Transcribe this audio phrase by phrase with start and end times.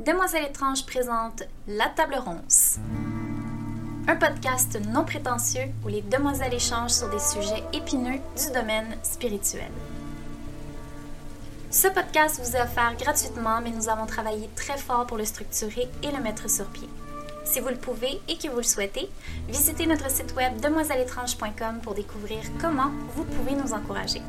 [0.00, 2.78] Demoiselle étrange présente La Table Ronce.
[4.06, 9.70] Un podcast non prétentieux où les demoiselles échangent sur des sujets épineux du domaine spirituel.
[11.72, 15.88] Ce podcast vous est offert gratuitement, mais nous avons travaillé très fort pour le structurer
[16.04, 16.88] et le mettre sur pied.
[17.44, 19.10] Si vous le pouvez et que vous le souhaitez,
[19.48, 24.22] visitez notre site web demoiselleétrange.com pour découvrir comment vous pouvez nous encourager.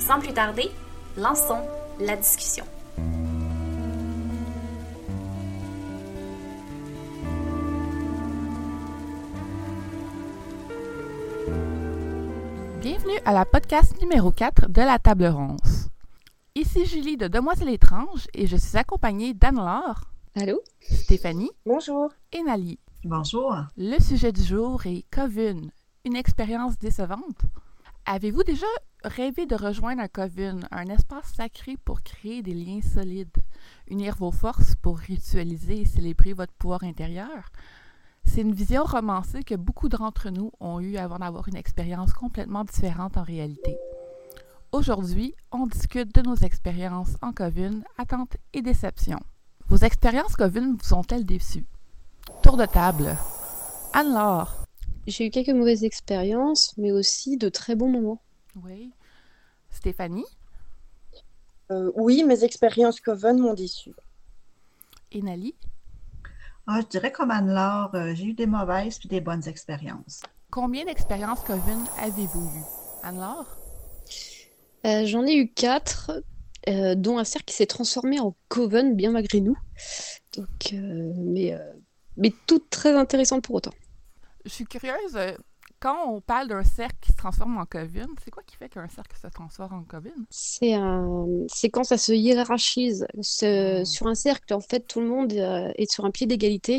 [0.00, 0.68] Sans plus tarder,
[1.16, 1.62] lançons
[2.00, 2.64] la discussion.
[13.28, 15.60] À la podcast numéro 4 de la table ronde.
[16.54, 20.00] Ici Julie de Demoiselle étrange et je suis accompagnée d'Anne-Laure.
[20.34, 20.62] Allô?
[20.80, 21.50] Stéphanie.
[21.66, 22.10] Bonjour.
[22.32, 22.78] Et Nali.
[23.04, 23.54] Bonjour.
[23.76, 25.70] Le sujet du jour est Coven,
[26.06, 27.42] une expérience décevante.
[28.06, 28.66] Avez-vous déjà
[29.04, 33.36] rêvé de rejoindre un coven, un espace sacré pour créer des liens solides,
[33.90, 37.50] unir vos forces pour ritualiser et célébrer votre pouvoir intérieur?
[38.28, 42.62] C'est une vision romancée que beaucoup d'entre nous ont eue avant d'avoir une expérience complètement
[42.62, 43.76] différente en réalité.
[44.70, 49.20] Aujourd'hui, on discute de nos expériences en coven, attentes et déceptions.
[49.68, 51.66] Vos expériences coven vous ont-elles déçues?
[52.42, 53.16] Tour de table.
[53.94, 54.66] Anne-Laure.
[55.06, 58.20] J'ai eu quelques mauvaises expériences, mais aussi de très bons moments.
[58.62, 58.92] Oui.
[59.70, 60.26] Stéphanie?
[61.70, 63.92] Euh, oui, mes expériences Coven m'ont déçu.
[65.12, 65.54] Et Nali.
[66.70, 70.20] Ah, je dirais comme Anne-Laure, euh, j'ai eu des mauvaises puis des bonnes expériences.
[70.50, 72.64] Combien d'expériences Coven avez-vous eues?
[73.02, 73.46] Anne-Laure?
[74.84, 76.22] Euh, J'en ai eu quatre,
[76.68, 79.56] euh, dont un cercle qui s'est transformé en Coven, bien malgré nous.
[80.36, 81.72] Donc, euh, mais, euh,
[82.18, 83.72] mais toutes très intéressantes pour autant.
[84.44, 85.18] Je suis curieuse,
[85.80, 88.88] quand on parle d'un cercle qui se transforme en Coven, c'est quoi qui fait qu'un
[88.88, 90.26] cercle se transforme en Coven?
[90.30, 91.26] C'est un...
[91.48, 93.06] c'est quand ça se hiérarchise.
[93.22, 93.84] Ce- Hmm.
[93.84, 96.78] Sur un cercle, en fait, tout le monde euh, est sur un pied d'égalité.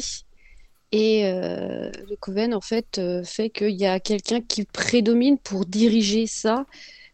[0.92, 5.66] Et euh, le Coven, en fait, euh, fait qu'il y a quelqu'un qui prédomine pour
[5.66, 6.66] diriger ça,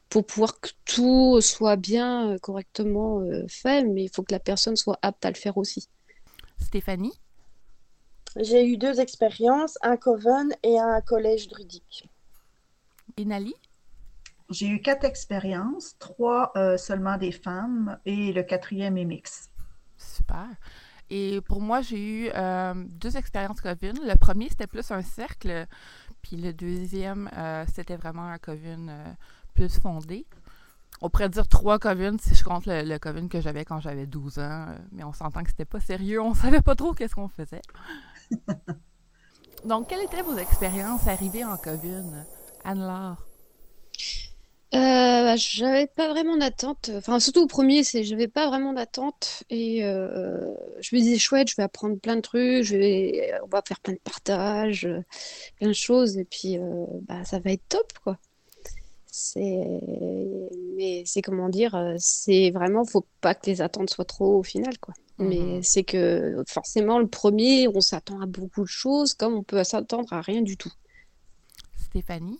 [0.09, 4.39] pour pouvoir que tout soit bien, euh, correctement euh, fait, mais il faut que la
[4.41, 5.89] personne soit apte à le faire aussi.
[6.59, 7.13] Stéphanie?
[8.37, 12.09] J'ai eu deux expériences, un Coven et un collège druidique.
[13.17, 13.53] Et Nali?
[14.49, 19.49] J'ai eu quatre expériences, trois euh, seulement des femmes et le quatrième est mix.
[19.97, 20.47] Super.
[21.09, 23.95] Et pour moi, j'ai eu euh, deux expériences Coven.
[24.03, 25.67] Le premier, c'était plus un cercle,
[26.21, 29.13] puis le deuxième, euh, c'était vraiment un Coven euh,
[29.53, 30.25] plus fondé.
[31.01, 34.07] On pourrait dire trois Coven si je compte le, le Coven que j'avais quand j'avais
[34.07, 37.27] 12 ans, mais on s'entend que c'était pas sérieux, on savait pas trop qu'est-ce qu'on
[37.27, 37.61] faisait.
[39.65, 42.25] Donc, quelles étaient vos expériences arrivées en Coven,
[42.63, 43.25] Anne-Laure?
[44.73, 44.77] Euh,
[45.23, 46.91] bah, j'avais pas vraiment d'attente.
[46.95, 51.49] Enfin, surtout au premier, c'est j'avais pas vraiment d'attente et euh, je me disais chouette,
[51.49, 54.87] je vais apprendre plein de trucs, je vais, on va faire plein de partages,
[55.57, 58.17] plein de choses et puis euh, bah ça va être top quoi.
[59.05, 59.65] C'est,
[60.75, 64.77] mais c'est comment dire, c'est vraiment, faut pas que les attentes soient trop au final
[64.79, 64.93] quoi.
[65.19, 65.63] Mais Mhm.
[65.63, 70.11] c'est que forcément le premier, on s'attend à beaucoup de choses, comme on peut s'attendre
[70.13, 70.71] à rien du tout.
[71.77, 72.39] Stéphanie?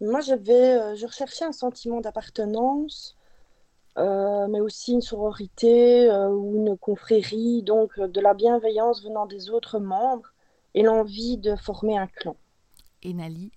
[0.00, 3.16] Moi, j'avais, euh, je recherchais un sentiment d'appartenance,
[3.98, 9.26] euh, mais aussi une sororité euh, ou une confrérie, donc euh, de la bienveillance venant
[9.26, 10.32] des autres membres
[10.74, 12.36] et l'envie de former un clan.
[13.02, 13.50] Et Nali?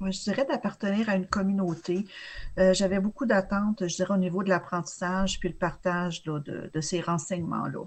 [0.00, 2.06] Je dirais d'appartenir à une communauté.
[2.58, 7.00] Euh, J'avais beaucoup d'attentes, je dirais, au niveau de l'apprentissage puis le partage de, ces
[7.00, 7.84] renseignements-là.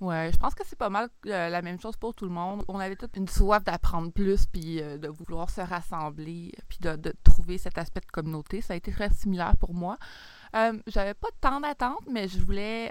[0.00, 2.64] Ouais, je pense que c'est pas mal euh, la même chose pour tout le monde.
[2.68, 6.96] On avait toute une soif d'apprendre plus, puis euh, de vouloir se rassembler, puis de,
[6.96, 8.60] de trouver cet aspect de communauté.
[8.60, 9.96] Ça a été très similaire pour moi.
[10.86, 12.90] J'avais pas tant d'attentes, mais je voulais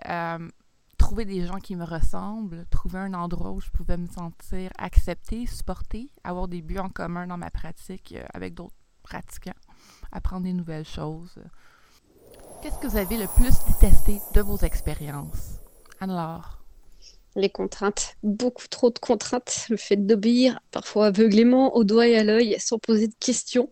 [1.06, 5.46] trouver des gens qui me ressemblent, trouver un endroit où je pouvais me sentir acceptée,
[5.46, 8.74] supportée, avoir des buts en commun dans ma pratique euh, avec d'autres
[9.04, 9.52] pratiquants,
[10.12, 11.36] apprendre des nouvelles choses.
[12.60, 15.60] Qu'est-ce que vous avez le plus détesté de vos expériences?
[16.00, 16.64] Anne-Laure?
[17.36, 22.24] Les contraintes, beaucoup trop de contraintes, le fait d'obéir parfois aveuglément au doigt et à
[22.24, 23.70] l'œil sans poser de questions,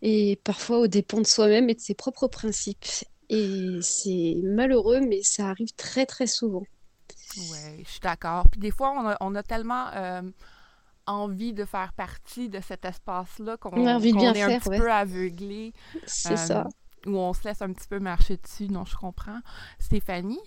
[0.00, 2.86] et parfois aux dépens de soi-même et de ses propres principes.
[3.28, 6.64] Et c'est malheureux, mais ça arrive très très souvent.
[7.36, 8.46] Oui, je suis d'accord.
[8.50, 10.22] Puis des fois, on a, on a tellement euh,
[11.06, 14.78] envie de faire partie de cet espace-là qu'on est un faire, petit ouais.
[14.78, 15.72] peu aveuglé,
[16.06, 16.68] C'est euh, ça.
[17.06, 18.68] où on se laisse un petit peu marcher dessus.
[18.68, 19.40] Non, je comprends.
[19.78, 20.40] Stéphanie?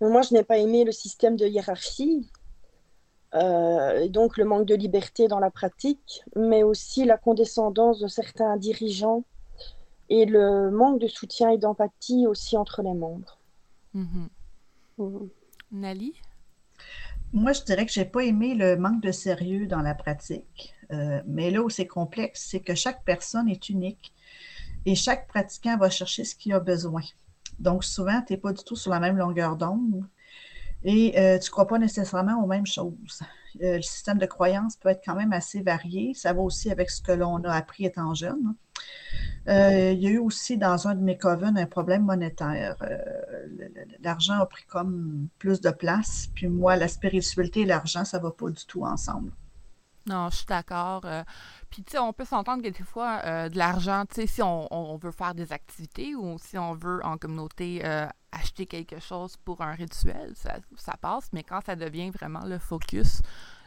[0.00, 2.30] Moi, je n'ai pas aimé le système de hiérarchie,
[3.34, 8.08] euh, et donc le manque de liberté dans la pratique, mais aussi la condescendance de
[8.08, 9.24] certains dirigeants
[10.08, 13.38] et le manque de soutien et d'empathie aussi entre les membres.
[13.94, 14.28] Mhm.
[15.72, 16.14] Nali?
[17.32, 20.74] Moi, je dirais que j'ai pas aimé le manque de sérieux dans la pratique.
[20.92, 24.14] Euh, mais là où c'est complexe, c'est que chaque personne est unique
[24.84, 27.02] et chaque pratiquant va chercher ce qu'il a besoin.
[27.58, 30.04] Donc, souvent, tu n'es pas du tout sur la même longueur d'onde
[30.84, 33.22] et euh, tu ne crois pas nécessairement aux mêmes choses.
[33.62, 36.14] Euh, le système de croyance peut être quand même assez varié.
[36.14, 38.54] Ça va aussi avec ce que l'on a appris étant jeune.
[39.48, 42.76] Euh, il y a eu aussi dans un de mes covens un problème monétaire.
[44.02, 48.24] l'argent a pris comme plus de place, puis moi, la spiritualité et l'argent, ça ne
[48.24, 49.32] va pas du tout ensemble.
[50.08, 51.04] Non, je suis d'accord.
[51.68, 54.98] puis, tu sais, on peut s'entendre que des fois, de l'argent, tu sais, si on,
[55.02, 57.82] veut faire des activités ou si on veut en communauté
[58.36, 63.22] acheter quelque chose pour un rituel, ça, passe, mais quand ça devient vraiment le focus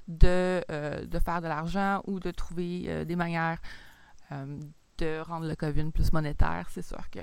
[0.08, 3.60] de, euh, de faire de l'argent ou de trouver euh, des manières
[4.32, 4.60] euh,
[5.00, 7.20] de rendre le COVID plus monétaire, c'est sûr que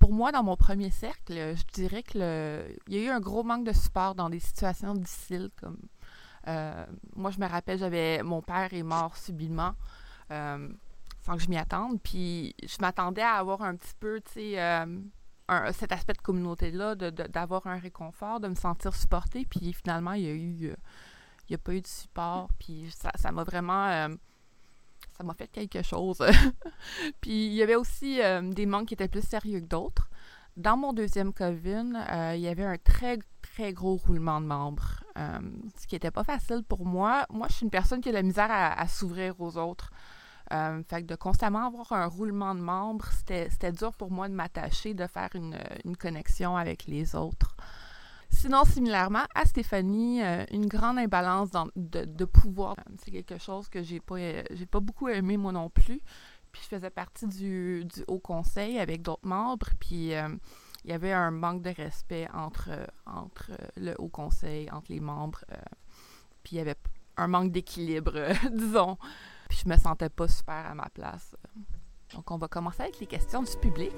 [0.00, 3.20] pour moi, dans mon premier cercle, je dirais que le, il y a eu un
[3.20, 5.78] gros manque de support dans des situations difficiles comme
[7.14, 9.74] moi je me rappelle j'avais mon père est mort subitement
[10.28, 14.58] sans que je m'y attende puis je m'attendais à avoir un petit peu tu sais
[15.72, 19.46] cet aspect de communauté-là, d'avoir un réconfort, de me sentir supportée.
[19.48, 20.70] Puis finalement, il y a eu.
[20.70, 22.48] Euh, a pas eu de support.
[22.58, 24.08] Puis ça m'a vraiment.
[25.22, 26.18] Euh, ça m'a fait quelque chose.
[27.20, 30.08] puis il y avait aussi euh, des manques qui étaient plus sérieux que d'autres.
[30.56, 31.92] Dans mon deuxième COVID,
[32.34, 36.62] il y avait un très, très gros roulement de membres, ce qui n'était pas facile
[36.68, 37.24] pour moi.
[37.30, 39.90] Moi, je suis une personne qui a la misère à s'ouvrir aux autres.
[40.52, 44.34] Euh, fait que de constamment avoir un roulement de membres, c'était dur pour moi de
[44.34, 45.56] m'attacher, de faire une,
[45.96, 47.56] connexion avec les autres.
[48.32, 52.76] Sinon, similairement à Stéphanie, euh, une grande imbalance de, pouvoir.
[52.98, 54.16] C'est quelque chose que j'ai pas,
[54.50, 56.00] j'ai pas beaucoup aimé moi non plus.
[56.50, 60.28] Puis je faisais partie du, Haut Conseil avec d'autres membres, puis euh,
[60.84, 62.70] il y avait un manque de respect entre,
[63.06, 65.44] entre le Haut Conseil, entre les membres.
[66.42, 66.76] puis il y avait
[67.16, 68.12] un manque d'équilibre,
[68.52, 68.98] disons.
[69.48, 71.36] Puis je me sentais pas super à ma place.
[72.14, 73.94] Donc on va commencer avec les questions du public.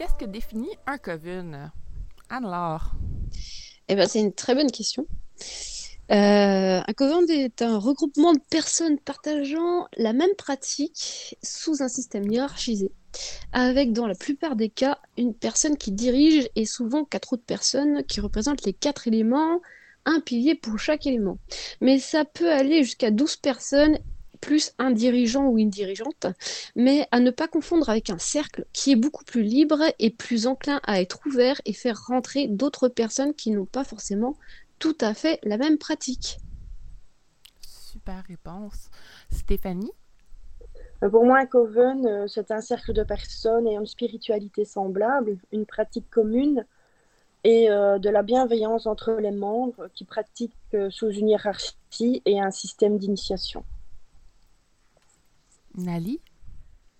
[0.00, 1.70] Qu'est-ce que définit un coven?
[2.30, 2.92] Anne-Laure.
[3.86, 5.06] Eh bien, c'est une très bonne question.
[6.10, 12.32] Euh, un coven est un regroupement de personnes partageant la même pratique sous un système
[12.32, 12.92] hiérarchisé,
[13.52, 18.02] avec dans la plupart des cas une personne qui dirige et souvent quatre autres personnes
[18.04, 19.60] qui représentent les quatre éléments,
[20.06, 21.36] un pilier pour chaque élément.
[21.82, 23.98] Mais ça peut aller jusqu'à 12 personnes
[24.40, 26.26] plus un dirigeant ou une dirigeante,
[26.76, 30.46] mais à ne pas confondre avec un cercle qui est beaucoup plus libre et plus
[30.46, 34.36] enclin à être ouvert et faire rentrer d'autres personnes qui n'ont pas forcément
[34.78, 36.38] tout à fait la même pratique.
[37.60, 38.88] Super réponse.
[39.30, 39.92] Stéphanie?
[41.02, 45.38] Euh, Pour moi, un coven, euh, c'est un cercle de personnes ayant une spiritualité semblable,
[45.52, 46.64] une pratique commune
[47.44, 52.50] et euh, de la bienveillance entre les membres qui pratiquent sous une hiérarchie et un
[52.50, 53.64] système d'initiation.
[55.76, 56.20] Nali?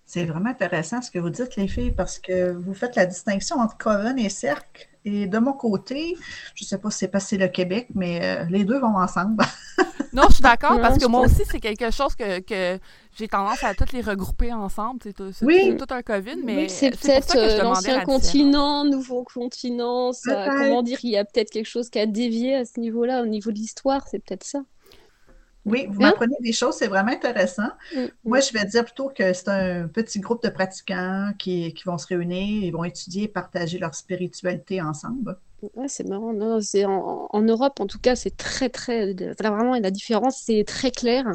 [0.05, 3.57] C'est vraiment intéressant ce que vous dites, les filles, parce que vous faites la distinction
[3.57, 4.89] entre coven et cercle.
[5.05, 6.15] Et de mon côté,
[6.53, 9.43] je ne sais pas si c'est passé le Québec, mais euh, les deux vont ensemble.
[10.13, 12.77] non, je suis d'accord parce que moi aussi, c'est quelque chose que, que
[13.17, 14.99] j'ai tendance à toutes les regrouper ensemble.
[15.01, 15.75] C'est tout, oui.
[15.77, 20.11] tout un COVID, mais c'est peut-être euh, l'ancien continent, nouveau continent.
[20.25, 23.27] comment dire, il y a peut-être quelque chose qui a dévié à ce niveau-là, au
[23.27, 24.59] niveau de l'histoire, c'est peut-être ça.
[25.65, 27.69] Oui, vous m'apprenez des choses, c'est vraiment intéressant.
[27.95, 28.41] Mm, Moi, mm.
[28.41, 32.63] je vais dire plutôt que c'est un petit groupe de pratiquants qui, vont se réunir,
[32.63, 35.37] ils vont étudier et partager leur spiritualité ensemble.
[35.75, 36.33] Ouais, c'est marrant.
[36.33, 39.13] Non, c'est en, Europe, en tout cas, c'est très, très.
[39.39, 41.25] vraiment, la différence, c'est très clair.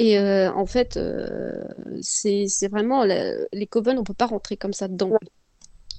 [0.00, 1.62] Et euh, en fait, euh,
[2.00, 3.04] c'est vraiment.
[3.04, 5.12] les coven, on ne peut pas rentrer comme ça dedans.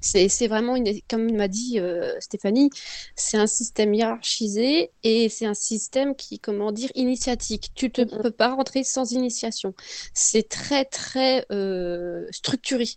[0.02, 2.70] C'est vraiment, une, comme m'a dit euh, Stéphanie,
[3.16, 7.72] c'est un système hiérarchisé et c'est un système qui, comment dire, initiatique.
[7.74, 9.74] Tu ne peux pas rentrer sans initiation.
[10.14, 12.88] C'est très, très euh, structuré.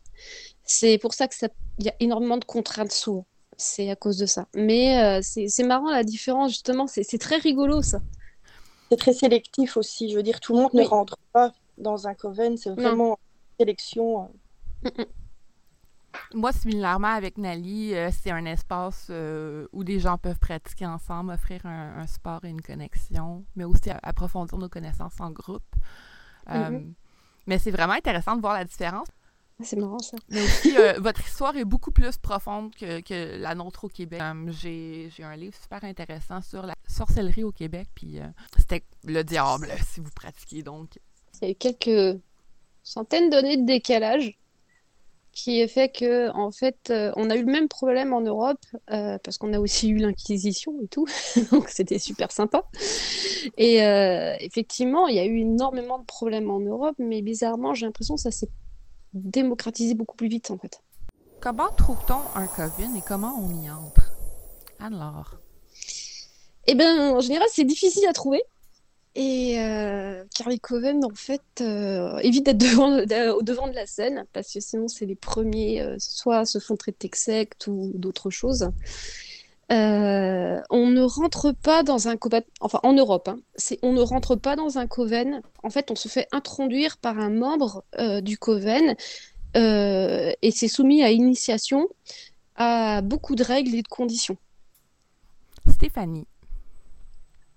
[0.64, 1.48] C'est pour ça qu'il
[1.80, 3.26] y a énormément de contraintes souvent.
[3.56, 4.46] C'est à cause de ça.
[4.54, 6.86] Mais euh, c'est marrant la différence, justement.
[6.86, 8.00] C'est très rigolo, ça.
[8.90, 10.10] C'est très sélectif aussi.
[10.10, 12.56] Je veux dire, tout le monde ne rentre pas dans un coven.
[12.56, 13.18] C'est vraiment
[13.58, 14.28] une sélection.
[16.34, 21.32] Moi, similairement avec Nali, euh, c'est un espace euh, où des gens peuvent pratiquer ensemble,
[21.32, 25.62] offrir un, sport et une connexion, mais aussi approfondir nos connaissances en groupe.
[26.50, 26.92] Euh, mm-hmm.
[27.46, 29.08] Mais c'est vraiment intéressant de voir la différence.
[29.60, 30.16] C'est marrant ça.
[30.28, 34.22] Mais aussi, votre histoire est beaucoup plus profonde que, que la nôtre au Québec.
[34.48, 38.20] J'ai, j'ai un livre super intéressant sur la sorcellerie au Québec, puis
[38.56, 40.98] c'était le diable, si vous pratiquez donc.
[41.40, 42.20] Il y a eu quelques
[42.82, 44.38] centaines d'années de décalage
[45.38, 48.64] qui a fait que, en fait, euh, on a eu le même problème en Europe,
[48.90, 51.06] euh, parce qu'on a aussi eu l'Inquisition et tout,
[51.52, 52.64] donc c'était super sympa.
[53.56, 57.86] Et euh, effectivement, il y a eu énormément de problèmes en Europe, mais bizarrement, j'ai
[57.86, 58.50] l'impression que ça s'est
[59.14, 60.80] démocratisé beaucoup plus vite, en fait.
[61.40, 64.10] Comment trouve-t-on un coven et comment on y entre?
[64.80, 65.36] Alors.
[66.66, 68.42] Eh bien, en général, c'est difficile à trouver.
[69.20, 74.52] Et euh, Carly Coven, en fait, euh, évite d'être au devant de la scène, parce
[74.52, 78.70] que sinon, c'est les premiers, euh, soit se font traiter de secte ou d'autres choses.
[79.72, 83.40] Euh, on ne rentre pas dans un coven, enfin en Europe, hein,
[83.82, 85.42] on ne rentre pas dans un coven.
[85.64, 87.82] En fait, on se fait introduire par un membre
[88.22, 88.94] du coven
[89.56, 91.88] et c'est soumis à initiation
[92.54, 94.36] à beaucoup de règles et de conditions.
[95.68, 96.26] Stéphanie.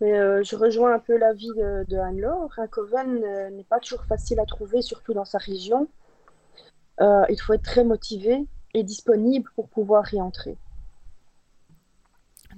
[0.01, 2.51] Mais euh, je rejoins un peu l'avis de, de Anne-Laure.
[2.57, 5.87] Un coven euh, n'est pas toujours facile à trouver, surtout dans sa région.
[6.99, 10.57] Euh, il faut être très motivé et disponible pour pouvoir y entrer.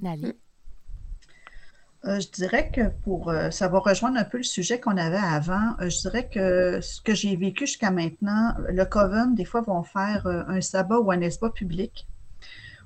[0.02, 0.34] Nali.
[2.06, 5.16] Euh, je dirais que pour euh, ça va rejoindre un peu le sujet qu'on avait
[5.18, 5.76] avant.
[5.80, 9.84] euh, je dirais que ce que j'ai vécu jusqu'à maintenant, le Coven, des fois, vont
[9.84, 12.08] faire euh, un sabbat ou un espa public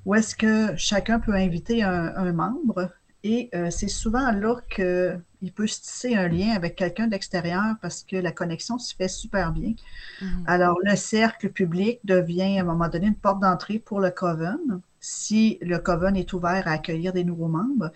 [0.06, 2.92] où est-ce que chacun peut inviter un, un membre
[3.24, 8.04] et euh, c'est souvent là qu'il peut se tisser un lien avec quelqu'un d'extérieur parce
[8.04, 9.74] que la connexion se fait super bien.
[10.22, 10.44] Mhm.
[10.48, 14.82] Alors, le cercle public devient à un moment donné une porte d'entrée pour le Coven,
[15.00, 17.92] si le Coven est ouvert à accueillir des nouveaux membres.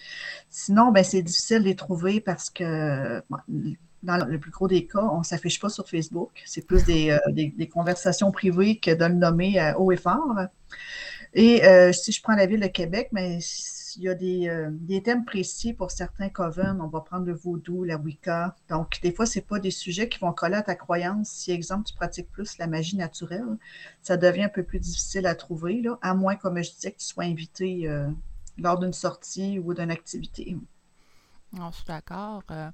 [0.49, 3.37] Sinon, ben, c'est difficile de les trouver parce que bon,
[4.03, 6.31] dans le plus gros des cas, on ne s'affiche pas sur Facebook.
[6.45, 9.97] C'est plus des, euh, des, des conversations privées que de le nommer euh, haut et
[9.97, 10.35] fort.
[11.33, 13.39] Et euh, si je prends la ville de Québec, mais
[13.95, 16.81] il y a des, euh, des thèmes précis pour certains coven.
[16.81, 18.55] On va prendre le vaudou, la Wicca.
[18.69, 21.29] Donc, des fois, c'est pas des sujets qui vont coller à ta croyance.
[21.29, 23.57] Si, exemple, tu pratiques plus la magie naturelle,
[24.01, 26.99] ça devient un peu plus difficile à trouver, là, à moins, comme je disais, que
[26.99, 28.09] tu sois invité euh,
[28.57, 30.57] lors d'une sortie ou d'une activité.
[31.53, 32.43] Non, je suis d'accord.
[32.51, 32.71] Euh,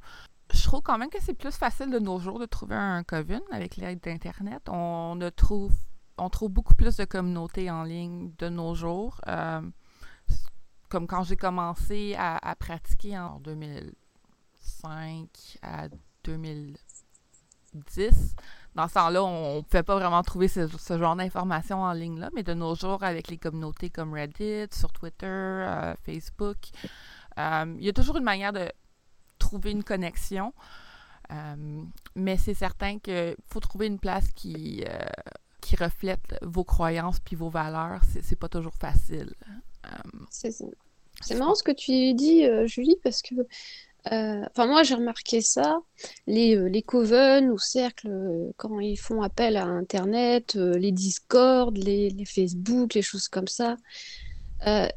[0.53, 3.41] je trouve quand même que c'est plus facile de nos jours de trouver un coven
[3.51, 4.69] avec l'aide d'Internet.
[4.69, 5.73] On ne trouve,
[6.17, 9.19] on trouve beaucoup plus de communautés en ligne de nos jours.
[10.89, 15.89] Comme quand j'ai commencé à, pratiquer en 2005 à
[16.23, 18.35] 2010,
[18.77, 20.67] dans ce temps-là, on ne pouvait pas vraiment trouver ce,
[20.97, 25.25] genre d'informations en ligne-là, mais de nos jours, avec les communautés comme Reddit, sur Twitter,
[25.25, 26.57] euh, Facebook,
[27.39, 28.71] euh, il y a toujours une manière de
[29.39, 30.53] trouver une connexion.
[31.31, 31.83] Euh,
[32.15, 34.85] mais c'est certain qu'il faut trouver une place qui,
[35.59, 38.01] qui reflète vos croyances puis vos valeurs.
[38.21, 39.33] C'est pas toujours facile.
[40.29, 43.35] C'est marrant ce que tu dis, euh, Julie, parce que
[44.11, 45.79] euh, moi j'ai remarqué ça,
[46.27, 51.75] les, euh, les coven ou cercles, euh, quand ils font appel à Internet, les Discord,
[51.77, 53.77] les, les Facebook, les choses comme ça.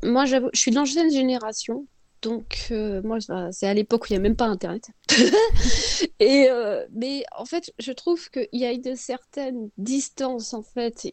[0.03, 1.87] Moi je suis de l'ancienne génération,
[2.23, 2.73] donc
[3.05, 3.19] moi
[3.53, 4.89] c'est à l'époque où il n'y a même pas Internet.
[6.21, 6.49] Et
[6.93, 11.09] mais en fait je trouve qu'il y a une certaine distance en fait.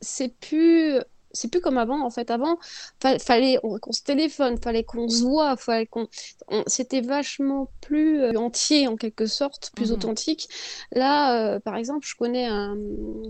[0.00, 1.00] C'est plus
[1.32, 2.30] c'est plus comme avant en fait.
[2.30, 2.58] Avant
[3.00, 6.08] fa- fallait on- qu'on se téléphone, fallait qu'on se voit, fallait qu'on
[6.48, 9.96] on- c'était vachement plus euh, entier en quelque sorte, plus Mhm.
[9.96, 10.48] authentique.
[10.92, 12.76] Là, euh, par exemple, je connais un,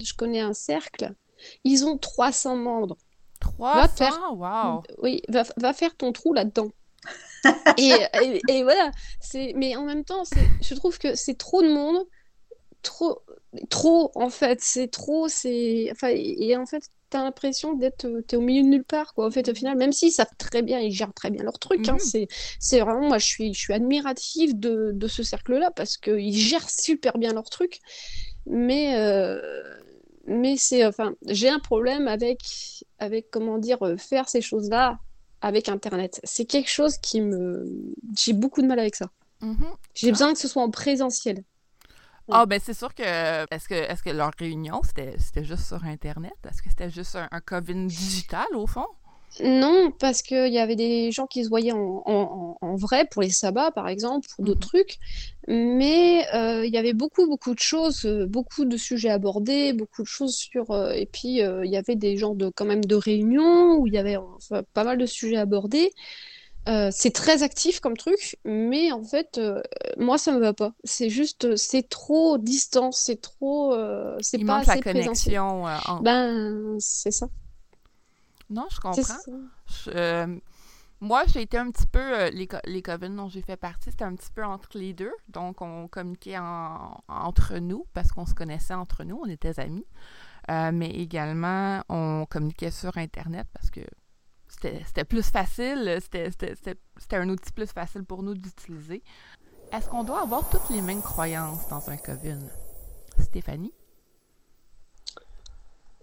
[0.02, 1.12] je connais un cercle.
[1.64, 2.96] Ils ont 300 membres.
[3.40, 4.82] 300, faire- wow!
[4.98, 6.70] Oui, va, va faire ton trou là-dedans.
[7.78, 8.90] et, et, et voilà.
[9.20, 10.24] C'est, mais en même temps,
[10.60, 12.04] je trouve que c'est trop de monde,
[12.82, 13.22] trop,
[13.70, 14.60] trop en fait.
[14.60, 18.84] C'est trop, c'est, enfin, et en fait, t'as l'impression d'être, t'es au milieu de nulle
[18.84, 19.26] part, quoi.
[19.26, 21.88] En fait, au final, même s'ils savent très bien, ils gèrent très bien leur truc.
[21.88, 21.98] hein, Mhm.
[21.98, 22.28] c'est,
[22.60, 26.68] c'est vraiment, moi, je suis, je suis admirative de, de ce cercle-là parce qu'ils gèrent
[26.70, 27.80] super bien leur truc.
[28.46, 29.40] Mais, euh,
[30.26, 32.40] mais c'est, enfin, j'ai un problème avec,
[32.98, 34.98] avec, comment dire, euh, faire ces choses-là
[35.40, 36.20] avec Internet.
[36.24, 37.64] C'est quelque chose qui me...
[38.16, 39.10] J'ai beaucoup de mal avec ça.
[39.40, 39.66] Mhm.
[39.94, 41.44] J'ai besoin que ce soit en présentiel.
[42.30, 43.02] Ah, ben c'est sûr que.
[43.54, 46.32] Est-ce que, est-ce que leur réunion, c'était, juste sur Internet?
[46.48, 48.86] Est-ce que c'était juste un, un coven digital, au fond?
[49.44, 53.06] Non, parce qu'il y avait des gens qui se voyaient en, en- en- en vrai
[53.08, 54.96] pour les sabbats, par exemple, pour d'autres trucs.
[55.46, 60.02] Mais euh, il y avait beaucoup, beaucoup de choses, euh, beaucoup de sujets abordés, beaucoup
[60.02, 60.70] de choses sur...
[60.72, 63.86] euh, et puis, euh, il y avait des genres de, quand même de réunions où
[63.86, 65.92] il y avait enfin, pas mal de sujets abordés.
[66.68, 69.62] Euh, c'est très actif comme truc, mais en fait, euh,
[69.96, 70.72] moi, ça me va pas.
[70.84, 75.64] C'est juste, c'est trop distant, c'est trop, euh, c'est pas la connexion.
[75.64, 77.26] en- Ben, c'est ça.
[78.50, 78.98] Non, je comprends.
[79.66, 80.38] Je-
[81.00, 82.28] moi, j'ai été un petit peu.
[82.30, 85.12] les, co- les dont j'ai fait partie, c'était un petit peu entre les deux.
[85.28, 89.86] Donc, on communiquait en- entre nous parce qu'on se connaissait entre nous, on était amis.
[90.48, 93.80] Mais également, on communiquait sur Internet parce que
[94.48, 99.02] c'était plus facile, c'était un outil plus facile pour nous d'utiliser.
[99.72, 102.48] Est-ce qu'on doit avoir toutes les mêmes croyances dans un coven?
[103.18, 103.72] Stéphanie?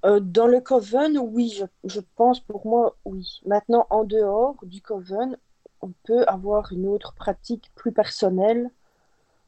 [0.06, 3.42] Euh, dans le coven, oui, je, pense pour moi, oui.
[3.48, 5.36] Maintenant, en dehors du coven,
[5.82, 8.70] on peut avoir une autre pratique plus personnelle,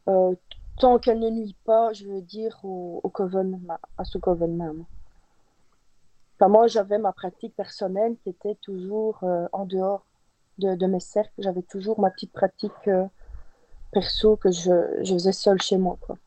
[0.07, 0.33] euh,
[0.79, 3.61] tant qu'elle ne nuit pas, je veux dire, au, au coven,
[3.97, 4.85] à ce coven même.
[6.39, 10.05] Enfin, moi, j'avais ma pratique personnelle qui était toujours euh, en dehors
[10.59, 11.31] de, de mes cercles.
[11.39, 13.05] J'avais toujours ma petite pratique euh,
[13.91, 16.17] perso que je, je faisais seule chez moi, quoi.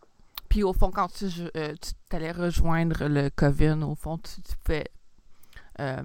[0.48, 1.26] Puis au fond, quand tu,
[1.56, 4.88] euh, tu allais rejoindre le Coven, au fond, tu, tu pouvais
[5.80, 6.02] euh,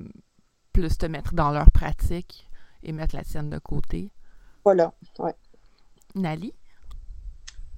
[0.74, 2.50] plus te mettre dans leur pratique
[2.84, 4.12] et mettre la tienne de côté.
[4.64, 5.36] Voilà, ouais.
[6.16, 6.54] Nali?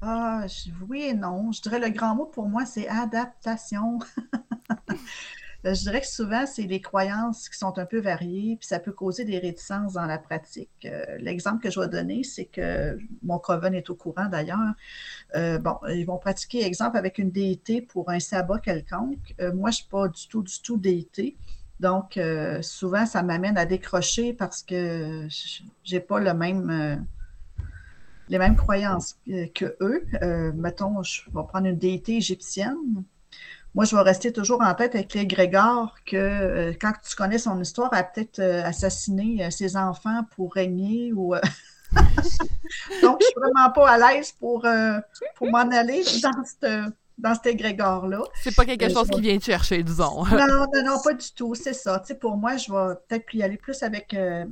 [0.01, 1.51] Ah, je- oui et non.
[1.51, 3.99] Je dirais le grand mot pour moi, c'est adaptation.
[5.65, 8.79] Euh, Je dirais que souvent, c'est des croyances qui sont un peu variées, puis ça
[8.79, 10.69] peut causer des réticences dans la pratique.
[10.85, 14.73] Euh, L'exemple que je vais donner, c'est que mon coven est au courant d'ailleurs.
[15.35, 19.35] Euh, bon, ils vont pratiquer, exemple, avec une déité pour un sabbat quelconque.
[19.39, 21.35] Moi, je ne suis pas du tout, du tout déité.
[21.79, 22.19] Donc,
[22.61, 27.05] souvent, ça m'amène à décrocher parce que je n'ai pas les mêmes
[28.55, 29.19] croyances
[29.53, 30.53] que, eux.
[30.55, 33.03] Mettons, je vais prendre une déité égyptienne.
[33.77, 37.61] Moi, je vais rester toujours en tête avec l'égrégore que euh, quand tu connais son
[37.61, 41.35] histoire, elle a peut-être euh, assassiné euh, ses enfants pour régner ou.
[43.01, 44.65] Donc, je suis vraiment pas à l'aise pour,
[45.35, 46.67] pour m'en aller dans cette,
[47.17, 48.21] dans cet égrégore-là.
[48.43, 50.25] C'est pas quelque Euh, chose je qui vient te chercher, disons.
[50.25, 51.55] Non, non, non, pas du tout.
[51.55, 51.99] C'est ça.
[51.99, 54.45] Tu sais, pour moi, je vais peut-être y aller plus avec euh,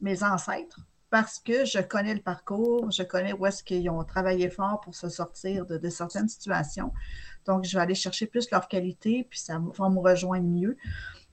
[0.00, 4.48] mes ancêtres parce que je connais le parcours, je connais où est-ce qu'ils ont travaillé
[4.48, 6.92] fort pour se sortir de, de certaines situations.
[7.50, 10.76] Donc, je vais aller chercher plus leur qualité, puis ça va me rejoindre mieux.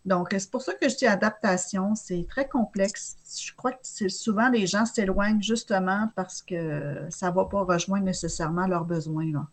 [0.04, 3.18] Donc, c'est pour ça que je dis adaptation, c'est très complexe.
[3.40, 7.62] Je crois que c'est souvent les gens s'éloignent justement parce que ça ne va pas
[7.62, 9.32] rejoindre nécessairement leurs besoins.
[9.32, 9.46] Là.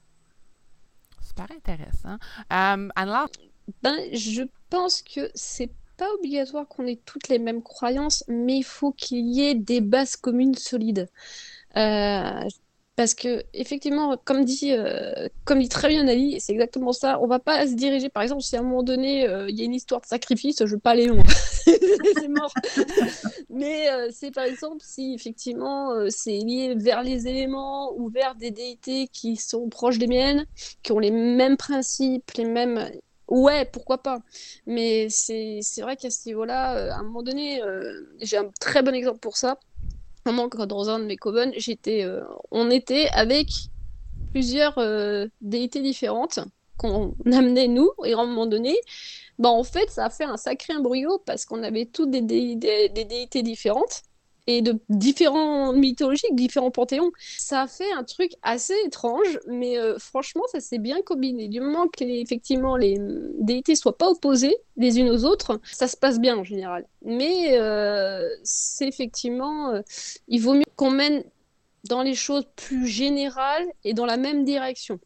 [1.20, 2.14] Super intéressant.
[2.52, 3.28] Euh, Anne-Laure,
[3.82, 8.64] Ben, je pense que c'est pas obligatoire qu'on ait toutes les mêmes croyances, mais il
[8.64, 11.10] faut qu'il y ait des bases communes solides.
[11.76, 12.48] Euh,
[12.96, 17.18] parce que, effectivement, comme dit, euh, comme dit très bien Ali, c'est exactement ça.
[17.20, 19.62] On va pas se diriger, par exemple, si à un moment donné, euh, il y
[19.62, 21.24] a une histoire de sacrifice, je veux pas aller loin.
[23.50, 28.50] Mais euh, c'est par exemple si effectivement c'est lié vers les éléments ou vers des
[28.50, 30.46] déités qui sont proches des miennes,
[30.82, 32.90] qui ont les mêmes principes, les mêmes.
[33.26, 34.18] Ouais, pourquoi pas.
[34.66, 37.60] Mais c'est vrai qu'à ce niveau-là, à un moment donné,
[38.20, 39.58] j'ai un très bon exemple pour ça.
[40.26, 41.52] Moment, dans un de mes coven,
[41.88, 43.48] euh, on était avec
[44.32, 46.40] plusieurs euh, déités différentes
[46.78, 48.74] qu'on amenait nous, et à un moment donné,
[49.38, 53.42] bah, en fait, ça a fait un sacré imbroglio parce qu'on avait toutes des déités
[53.42, 54.02] différentes
[54.46, 57.10] et de différents mythologiques, différents panthéons.
[57.38, 61.48] Ça a fait un truc assez étrange, mais euh, franchement, ça s'est bien combiné.
[61.48, 65.60] Du moment que les, effectivement les euh, déités soient pas opposées les unes aux autres,
[65.72, 66.86] ça se passe bien en général.
[67.02, 69.80] Mais euh, c'est effectivement, euh,
[70.28, 71.24] il vaut mieux qu'on mène
[71.88, 74.98] dans les choses plus générales et dans la même direction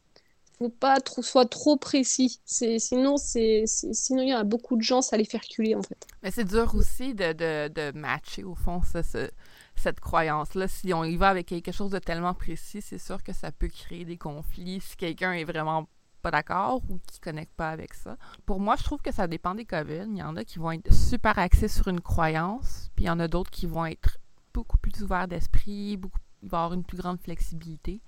[0.59, 2.39] faut pas trop, soit trop précis.
[2.45, 5.81] C'est, sinon, c'est, sinon, il y a beaucoup de gens, ça les fait reculer, en
[5.81, 6.05] fait.
[6.21, 10.67] mais c'est dur aussi de, matcher, au fond, cette croyance-là.
[10.67, 13.69] Si on y va avec quelque chose de tellement précis, c'est sûr que ça peut
[13.69, 15.87] créer des conflits si quelqu'un est vraiment
[16.21, 18.17] pas d'accord ou qui connecte pas avec ça.
[18.45, 20.17] Pour moi, je trouve que ça dépend des coven.
[20.17, 23.11] Il y en a qui vont être super axés sur une croyance, puis il y
[23.11, 24.17] en a d'autres qui vont être
[24.53, 28.01] beaucoup plus ouverts d'esprit, beaucoup, avoir une plus grande flexibilité.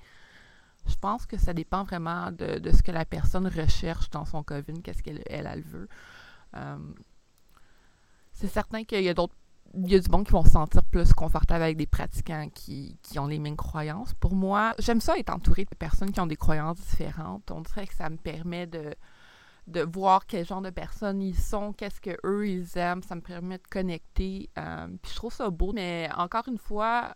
[0.87, 4.43] Je pense que ça dépend vraiment de, de ce que la personne recherche dans son
[4.43, 5.87] coven, qu'est-ce qu'elle elle, elle veut.
[6.55, 6.77] Euh,
[8.33, 9.35] c'est certain qu'il y a d'autres.
[9.73, 12.97] Il y a du monde qui vont se sentir plus confortable avec des pratiquants qui,
[13.03, 14.13] qui ont les mêmes croyances.
[14.15, 17.49] Pour moi, j'aime ça être entourée de personnes qui ont des croyances différentes.
[17.51, 18.93] On dirait que ça me permet de,
[19.67, 23.01] de voir quel genre de personnes ils sont, qu'est-ce que eux ils aiment.
[23.03, 24.49] Ça me permet de connecter.
[24.57, 25.71] euh, puis je trouve ça beau.
[25.71, 27.13] Mais encore une fois,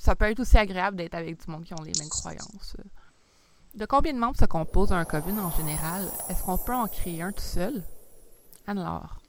[0.00, 2.74] ça peut être aussi agréable d'être avec du monde qui ont les mêmes croyances.
[3.74, 6.02] De combien de membres se compose un coven en général?
[6.30, 7.82] Est-ce qu'on peut en créer un tout seul?
[8.66, 9.20] Anne-Laure.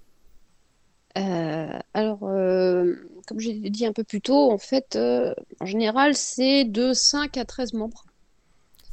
[1.18, 2.96] Euh, alors, euh,
[3.28, 7.36] comme j'ai dit un peu plus tôt, en fait, euh, en général, c'est de 5
[7.36, 8.06] à 13 membres.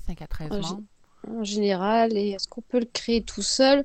[0.09, 0.83] 5 à 13 Ah, membres.
[1.31, 3.85] En général, et est-ce qu'on peut le créer tout seul?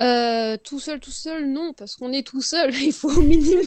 [0.00, 2.74] Euh, tout seul, tout seul, non, parce qu'on est tout seul.
[2.82, 3.66] Il faut au minimum,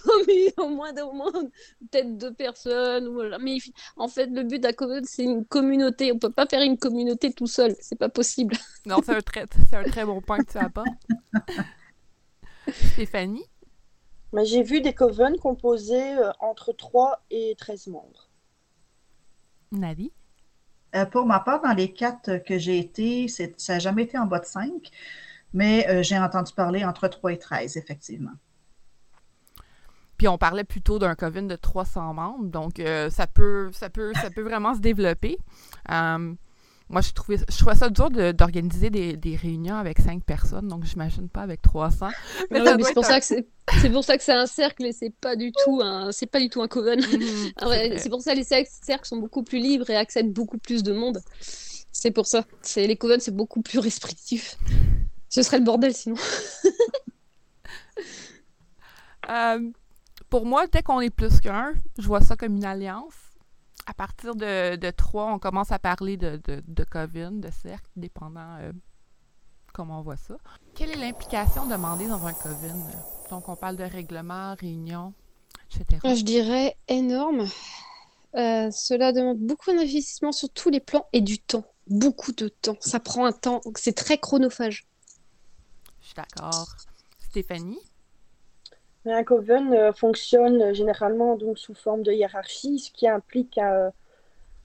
[0.58, 3.08] au moins, au moins peut-être deux personnes.
[3.10, 3.38] voilà.
[3.38, 3.58] Mais
[3.98, 6.12] en fait, le but d'un coven, c'est une communauté.
[6.12, 7.76] On peut pas faire une communauté tout seul.
[7.80, 8.56] C'est pas possible.
[8.88, 10.88] Non, c'est un, très, c'est un très bon point que tu apportes.
[12.94, 13.46] Stéphanie?
[14.34, 18.30] Mais j'ai vu des coven composés euh, entre 3 et 13 membres.
[19.72, 20.12] Nali?
[20.96, 24.26] Euh, pour ma part, dans les quatre que j'ai été, ça n'a jamais été en
[24.26, 24.72] bas de 5,
[25.54, 28.32] mais euh, j'ai entendu parler entre 3 et 13, effectivement.
[30.18, 34.14] Puis on parlait plutôt d'un coven de 300 membres, donc euh, ça, peut, ça, peut,
[34.22, 35.38] ça peut vraiment se développer.
[36.92, 40.68] Moi, je trouvais, je trouvais ça dur de- d'organiser des, des réunions avec 5 personnes,
[40.68, 42.10] donc j'imagine pas avec 300.
[42.52, 43.48] Mais Ouais, mais c'est pour être ça que c'est
[43.82, 46.40] c'est pour ça que c'est un cercle et c'est pas du tout un c'est pas
[46.40, 47.00] du tout un coven.
[47.62, 50.32] un- ouais, c'est pour ça que les cercles cercles sont beaucoup plus libres et acceptent
[50.34, 51.22] beaucoup plus de monde.
[51.94, 52.46] C'est pour ça.
[52.62, 54.58] C'est les covens, c'est beaucoup plus restrictif.
[55.30, 56.16] Ce serait le bordel sinon.
[59.30, 59.70] Euh,
[60.30, 63.14] pour moi, dès qu'on est plus qu'un, je vois ça comme une alliance.
[63.86, 68.72] À partir de, de trois, on commence à parler de, de, de cercle, dépendant euh,
[69.74, 70.38] comment on voit ça.
[70.76, 72.84] Quelle est l'implication demandée dans un coven?
[73.30, 75.14] Donc, on parle de règlement, réunion,
[75.72, 76.00] etc.
[76.16, 77.48] Je dirais énorme.
[78.36, 81.66] Euh, cela demande beaucoup d'investissement sur tous les plans et du temps.
[81.88, 82.78] Beaucoup de temps.
[82.80, 83.62] Ça prend un temps.
[83.76, 84.88] C'est très chronophage.
[86.00, 86.68] Je suis d'accord.
[87.20, 87.80] Stéphanie?
[89.06, 93.90] Un coven euh, fonctionne euh, généralement donc sous forme de hiérarchie, ce qui implique euh,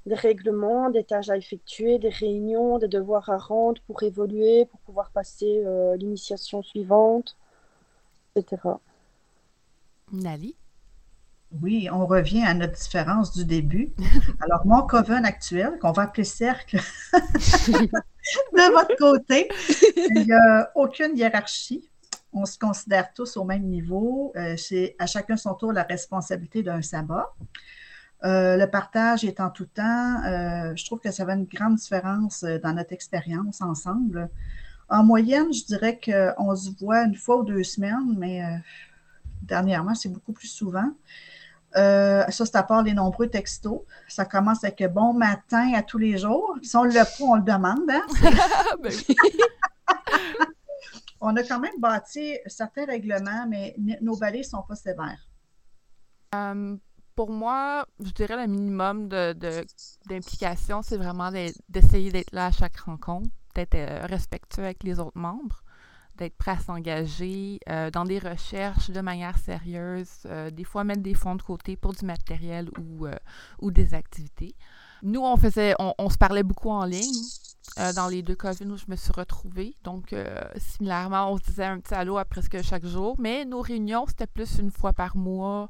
[0.07, 4.79] des règlements, des tâches à effectuer, des réunions, des devoirs à rendre pour évoluer, pour
[4.81, 7.37] pouvoir passer euh, l'initiation suivante,
[8.37, 8.57] etc.
[10.13, 10.55] Nali?
[11.63, 13.93] Oui, on revient à notre différence du début.
[14.41, 16.77] Alors, mon coven actuel, qu'on va appeler cercle
[17.13, 19.49] de votre côté,
[19.97, 21.89] il n'y a aucune hiérarchie.
[22.37, 24.33] On se considère tous au même niveau.
[24.37, 27.35] Euh, c'est à chacun son tour la responsabilité d'un sabbat.
[28.25, 30.23] Euh, le partage est en tout temps.
[30.25, 34.29] Euh, je trouve que ça va une grande différence dans notre expérience ensemble.
[34.89, 38.43] En moyenne, je dirais qu'on se voit une fois ou deux semaines, mais
[39.43, 40.93] dernièrement, c'est beaucoup plus souvent.
[41.77, 43.81] Euh, ça, c'est à part les nombreux textos.
[44.09, 46.57] Ça commence avec bon matin à tous les jours.
[46.63, 47.91] Si on ne l'a pas, on le demande.
[47.91, 48.03] Hein?
[48.83, 48.93] Ben.
[51.29, 55.29] On a quand même bâti certains règlements, mais nos balais ne sont pas sévères.
[56.37, 56.77] Euh,
[57.17, 61.33] pour moi, je dirais le minimum d'implication, c'est vraiment
[61.69, 65.65] d'essayer d'être là à chaque rencontre, d'être euh, respectueux avec les autres membres,
[66.15, 71.15] d'être prêt à s'engager euh, dans des recherches de manière sérieuse, des fois mettre des
[71.15, 72.71] fonds de côté pour du matériel
[73.59, 74.55] ou, des activités.
[75.03, 75.37] Nous, on
[76.09, 77.25] se parlait beaucoup en ligne
[77.79, 79.77] euh, dans les deux covens où je me suis retrouvée.
[79.85, 83.61] Donc, euh, similairement, on se disait un petit allô à presque chaque jour, mais nos
[83.61, 85.69] réunions, c'était plus une fois par mois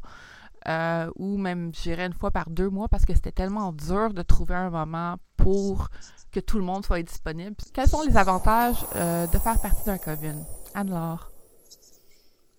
[0.69, 4.15] euh, ou même, je dirais, une fois par deux mois parce que c'était tellement dur
[4.15, 5.89] de trouver un moment pour
[6.31, 7.57] que tout le monde soit disponible.
[7.73, 10.45] Quels sont les avantages de faire partie d'un coven?
[10.75, 11.31] Anne-Laure?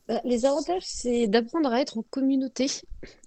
[0.08, 2.68] Bah, les avantages, c'est d'apprendre à être en communauté,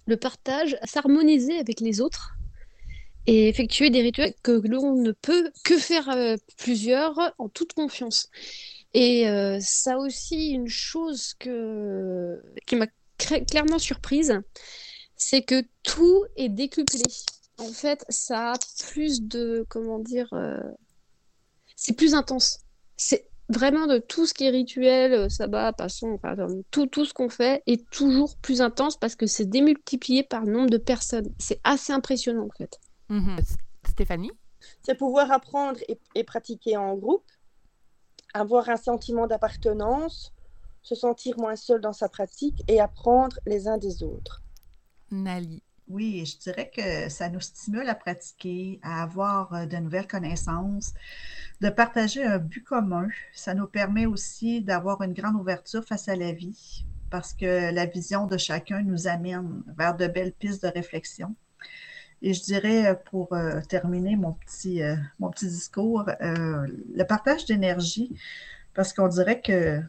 [0.06, 2.36] le partage, s'harmoniser avec les autres
[3.30, 8.28] et effectuer des rituels que l'on ne peut que faire euh, plusieurs en toute confiance.
[8.92, 12.42] Et euh, ça aussi, une chose que...
[12.66, 12.88] qui m'a
[13.46, 14.40] clairement surprise,
[15.14, 17.02] c'est que tout est décuplé.
[17.58, 20.58] En fait, ça a plus de, comment dire, euh,
[21.76, 22.58] c'est plus intense.
[22.96, 26.18] C'est vraiment de tout ce qui est rituel, sabbat, passons,
[26.72, 30.52] tout, tout ce qu'on fait est toujours plus intense parce que c'est démultiplié par le
[30.52, 31.32] nombre de personnes.
[31.38, 32.80] C'est assez impressionnant en fait.
[33.10, 33.38] Mhm.
[33.38, 34.32] S- Stéphanie?
[34.82, 37.24] C'est pouvoir apprendre et, et pratiquer en groupe,
[38.34, 40.32] avoir un sentiment d'appartenance,
[40.82, 44.42] se sentir moins seul dans sa pratique et apprendre les uns des autres.
[45.10, 45.62] Nali?
[45.88, 50.94] Oui, je dirais que ça nous stimule à pratiquer, à avoir euh, de nouvelles connaissances,
[51.60, 53.08] de partager un but commun.
[53.34, 57.86] Ça nous permet aussi d'avoir une grande ouverture face à la vie parce que la
[57.86, 61.34] vision de chacun nous amène vers de belles pistes de réflexion.
[62.22, 67.46] Et je dirais, euh, pour euh, terminer mon petit, euh, mon petit discours, le partage
[67.46, 68.14] d'énergie,
[68.74, 69.82] parce qu'on dirait que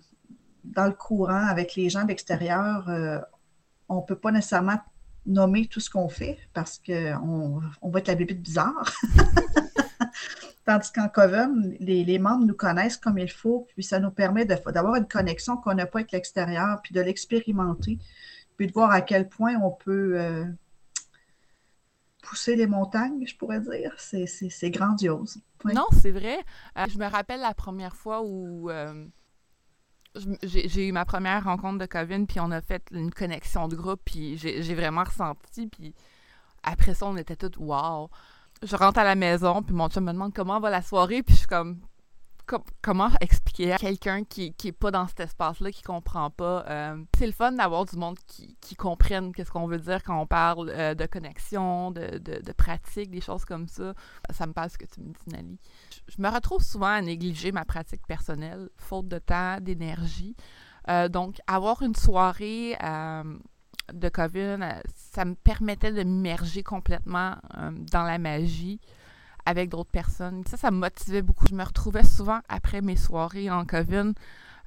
[0.63, 3.19] dans le courant, avec les gens de l'extérieur, euh,
[3.89, 4.79] on ne peut pas nécessairement
[5.25, 8.91] nommer tout ce qu'on fait parce qu'on on va être la bébête bizarre.
[10.65, 14.45] Tandis qu'en Coven, les, les membres nous connaissent comme il faut, puis ça nous permet
[14.45, 17.97] d'avoir une connexion qu'on n'a pas avec l'extérieur, puis de l'expérimenter,
[18.57, 20.45] puis de voir à quel point on peut
[22.21, 23.93] pousser les montagnes, je pourrais dire.
[23.97, 25.39] C'est grandiose.
[25.65, 26.39] Non, c'est vrai.
[26.77, 29.05] Euh, je me rappelle la première fois où euh,
[30.43, 34.01] j'ai eu ma première rencontre de Coven, puis on a fait une connexion de groupe,
[34.05, 35.93] puis j'ai vraiment ressenti, puis
[36.63, 38.09] après ça, on était tous «wow».
[38.63, 41.33] Je rentre à la maison, puis mon chum me demande comment va la soirée, puis
[41.33, 41.79] je suis comme
[42.81, 46.65] comment expliquer à quelqu'un qui, qui est pas dans cet espace-là, qui comprend pas.
[46.67, 50.25] Euh, c'est le fun d'avoir du monde qui, comprenne qu'est-ce qu'on veut dire quand on
[50.25, 53.93] parle euh, de connexion, de, de, pratique, des choses comme ça.
[54.31, 55.59] Ça me passe ce que tu me dis, Nali.
[56.07, 60.35] Je, me retrouve souvent à négliger ma pratique personnelle, faute de temps, d'énergie.
[60.89, 62.75] Euh, donc, avoir une soirée
[63.93, 64.57] de COVID,
[64.95, 67.35] ça me permettait de m'immerger complètement
[67.91, 68.79] dans la magie
[69.45, 70.43] avec d'autres personnes.
[70.47, 71.45] Ça, ça me motivait beaucoup.
[71.47, 74.13] Je me retrouvais souvent après mes soirées en COVID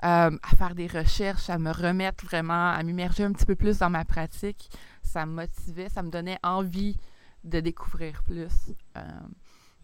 [0.05, 3.79] euh, à faire des recherches, à me remettre vraiment, à m'immerger un petit peu plus
[3.79, 4.71] dans ma pratique.
[5.03, 6.99] Ça me motivait, ça me donnait envie
[7.45, 8.75] de découvrir plus.
[8.99, 9.03] Euh,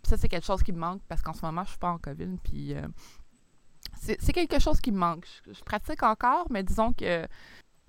[0.03, 1.99] ça, c'est quelque chose qui me manque parce qu'en ce moment, je suis pas en
[1.99, 2.37] COVID.
[2.43, 2.87] Puis euh,
[3.95, 5.27] c'est quelque chose qui me manque.
[5.51, 7.27] Je, pratique encore, mais disons que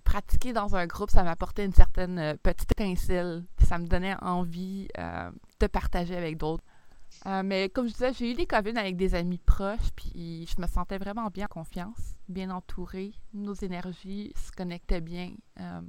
[0.05, 3.43] pratiquer dans un groupe, ça m'apportait une certaine petite étincelle.
[3.57, 4.87] Ça me donnait envie
[5.59, 6.63] de partager avec d'autres.
[7.25, 10.61] Euh, mais comme je disais, j'ai eu des COVID avec des amis proches, puis je
[10.61, 13.13] me sentais vraiment bien en confiance, bien entourée.
[13.33, 15.33] Nos énergies se connectaient bien.
[15.59, 15.81] Euh,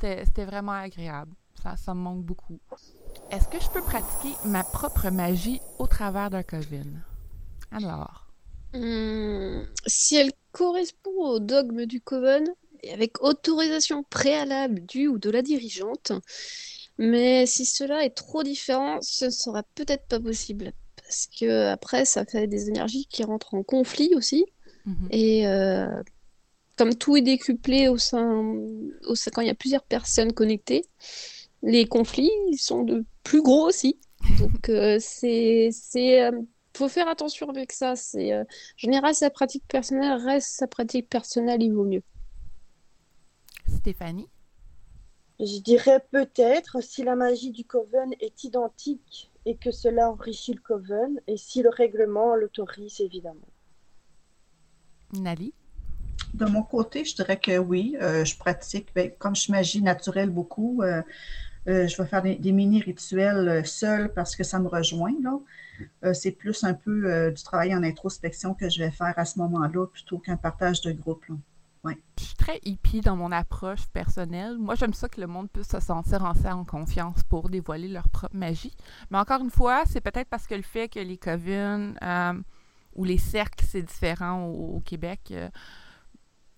[0.00, 1.32] c'était vraiment agréable.
[1.76, 2.60] Ça, me manque beaucoup.
[3.30, 6.86] Est-ce que je peux pratiquer ma propre magie au travers d'un COVID?
[7.72, 8.28] Alors.
[8.74, 12.46] Hmm, si elle correspond au dogme du Coven,
[12.82, 16.12] et avec autorisation préalable du ou de la dirigeante,
[16.98, 20.72] mais si cela est trop différent, ce ne sera peut-être pas possible.
[20.96, 24.44] Parce que après, ça fait des énergies qui rentrent en conflit aussi.
[24.84, 25.08] Mhm.
[25.10, 26.02] Et euh,
[26.76, 28.44] comme tout est décuplé au sein,
[29.06, 30.84] au sein, quand il y a plusieurs personnes connectées,
[31.62, 33.98] les conflits sont de plus gros aussi.
[34.40, 36.32] Donc euh, c'est c'est euh,
[36.76, 37.94] faut faire attention avec ça.
[37.94, 38.44] C'est en
[38.76, 42.02] général sa pratique personnelle reste sa pratique personnelle, il vaut mieux.
[43.68, 44.28] Stéphanie?
[45.40, 50.60] Je dirais peut-être si la magie du Coven est identique et que cela enrichit le
[50.60, 53.48] Coven et si le règlement l'autorise évidemment.
[55.12, 55.54] Nali?
[56.34, 59.82] De mon côté, je dirais que oui, euh, je pratique, ben, comme je suis magie
[59.82, 61.02] naturelle beaucoup, euh,
[61.68, 65.14] euh, je vais faire des, mini-rituels seuls parce que ça me rejoint.
[66.12, 69.86] c'est plus un peu du travail en introspection que je vais faire à ce moment-là
[69.86, 71.24] plutôt qu'un partage de groupe.
[72.48, 74.56] Très hippie dans mon approche personnelle.
[74.56, 78.08] Moi, j'aime ça que le monde puisse se sentir en, en confiance pour dévoiler leur
[78.08, 78.74] propre magie.
[79.10, 82.40] Mais encore une fois, c'est peut-être parce que le fait que les covens euh,
[82.94, 85.28] ou les cercles, c'est différent au, Québec.
[85.30, 85.50] Euh,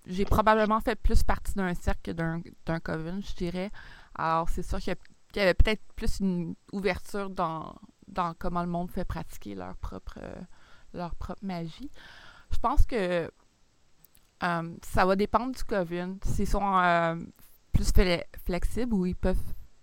[0.06, 3.72] j'ai probablement fait plus partie d'un cercle que d'un coven, je dirais.
[4.14, 4.94] Alors, c'est sûr qu'il
[5.34, 7.74] y, avait peut-être plus une ouverture dans,
[8.06, 10.20] dans comment le monde fait pratiquer leur propre,
[10.94, 11.90] leur propre magie.
[12.52, 13.28] Je pense que
[14.42, 16.16] euh, ça va dépendre du COVID.
[16.24, 17.16] S'ils sont euh,
[17.72, 17.92] plus
[18.44, 19.36] flexibles ou ils peuvent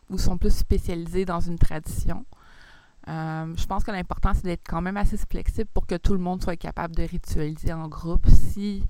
[0.09, 2.25] ou sont plus spécialisés dans une tradition.
[3.09, 6.19] Euh, je pense que l'important, c'est d'être quand même assez flexible pour que tout le
[6.19, 8.25] monde soit capable de ritualiser en groupe.
[8.29, 8.85] Si,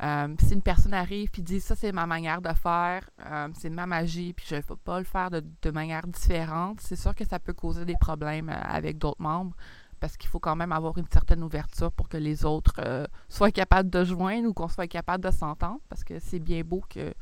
[0.00, 3.08] si une personne arrive et dit ça, c'est ma manière de faire,
[3.54, 7.14] c'est ma magie, puis je ne peux pas le faire de manière différente, c'est sûr
[7.14, 9.56] que ça peut causer des problèmes avec d'autres membres
[10.02, 13.52] parce qu'il faut quand même avoir une certaine ouverture pour que les autres euh, soient
[13.52, 17.14] capables de joindre ou qu'on soit capable de s'entendre, parce que c'est bien beau que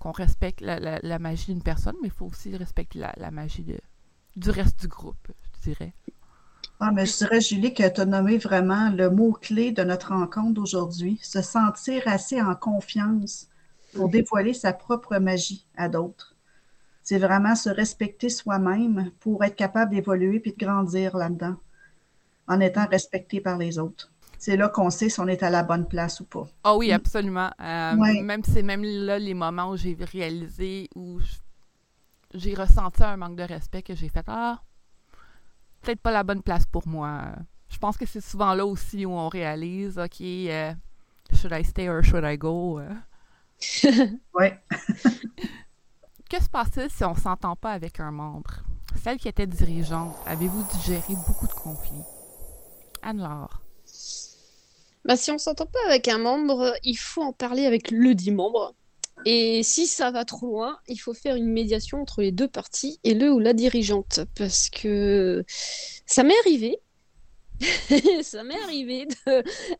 [0.00, 3.78] qu'on respecte la, magie d'une personne, mais il faut aussi respecter la, magie de,
[4.34, 5.94] du reste du groupe, je dirais.
[6.80, 10.54] Ah, mais je dirais, Julie, que tu as nommé vraiment le mot-clé de notre rencontre
[10.54, 13.46] d'aujourd'hui, se sentir assez en confiance
[13.94, 16.34] pour dévoiler sa propre magie à d'autres.
[17.04, 21.56] C'est vraiment se respecter soi-même pour être capable d'évoluer puis de grandir là-dedans
[22.46, 24.10] en étant respecté par les autres.
[24.38, 26.46] C'est là qu'on sait si on est à la bonne place ou pas.
[26.64, 27.50] Ah oui, absolument.
[27.60, 31.18] Euh, même c'est même là les moments où j'ai réalisé, où
[32.34, 34.60] j'ai ressenti un manque de respect que j'ai fait Ah,
[35.80, 37.22] peut-être pas la bonne place pour moi.
[37.70, 40.74] Je pense que c'est souvent là aussi où on réalise OK, euh,
[41.32, 42.80] should I stay or should I go?
[44.34, 44.46] oui.
[46.28, 48.62] que se passe-t-il si on s'entend pas avec un membre?
[49.02, 52.04] Celle qui était dirigeante, avez-vous digéré beaucoup de conflits?
[53.04, 53.60] Anne-Laure
[55.04, 58.32] bah, Si on s'entend pas avec un membre, il faut en parler avec le dit
[58.32, 58.74] membre.
[59.26, 62.98] Et si ça va trop loin, il faut faire une médiation entre les deux parties
[63.04, 64.20] et le ou la dirigeante.
[64.36, 65.44] Parce que
[66.06, 66.80] ça m'est arrivé
[68.22, 69.06] ça m'est arrivé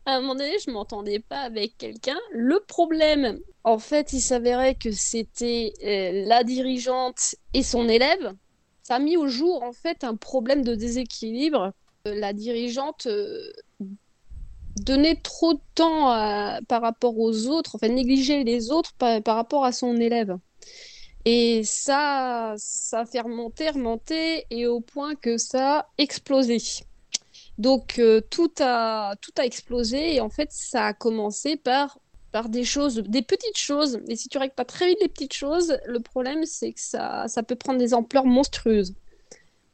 [0.05, 2.17] à un moment donné, je m'entendais pas avec quelqu'un.
[2.31, 8.33] Le problème, en fait, il s'avérait que c'était euh, la dirigeante et son élève.
[8.81, 11.73] Ça a mis au jour en fait un problème de déséquilibre.
[12.07, 13.51] Euh, la dirigeante euh,
[14.77, 16.09] donnait trop de temps
[16.67, 20.37] par rapport aux autres, enfin négligeait les autres par, par rapport à son élève.
[21.25, 26.57] Et ça, ça fait remonter, remonter, et au point que ça a explosé.
[27.57, 31.97] Donc euh, tout a, tout a explosé, et en fait ça a commencé par,
[32.31, 33.99] par des choses, des petites choses.
[34.07, 37.27] Et si tu règles pas très vite les petites choses, le problème c'est que ça,
[37.27, 38.93] ça peut prendre des ampleurs monstrueuses.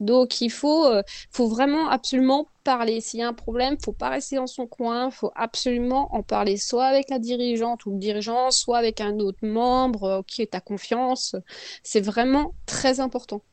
[0.02, 3.02] Donc il faut, euh, faut vraiment absolument parler.
[3.02, 6.58] S'il y a un problème, faut pas rester dans son coin, faut absolument en parler
[6.58, 10.56] soit avec la dirigeante ou le dirigeant, soit avec un autre membre euh, qui est
[10.56, 11.36] à confiance.
[11.84, 13.44] C'est vraiment très important.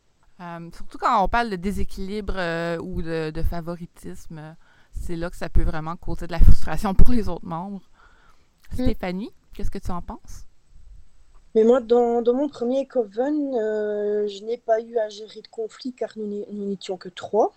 [0.40, 4.56] Euh, surtout quand on parle de déséquilibre euh, ou de, de favoritisme,
[4.92, 7.90] c'est là que ça peut vraiment causer de la frustration pour les autres membres.
[8.72, 8.82] Mm.
[8.84, 10.47] Stéphanie, qu'est-ce que tu en penses?
[11.58, 15.92] Mais moi, dans, mon premier coven, euh, je n'ai pas eu à gérer de conflit
[15.92, 17.52] car nous n'é- nous n'étions que trois.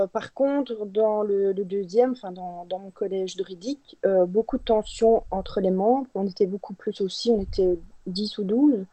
[0.00, 5.24] Euh, Par contre, dans le, deuxième, enfin dans, mon collège juridique, euh, beaucoup de tensions
[5.32, 6.06] entre les membres.
[6.14, 8.84] On était beaucoup plus aussi, on était 10 ou 12.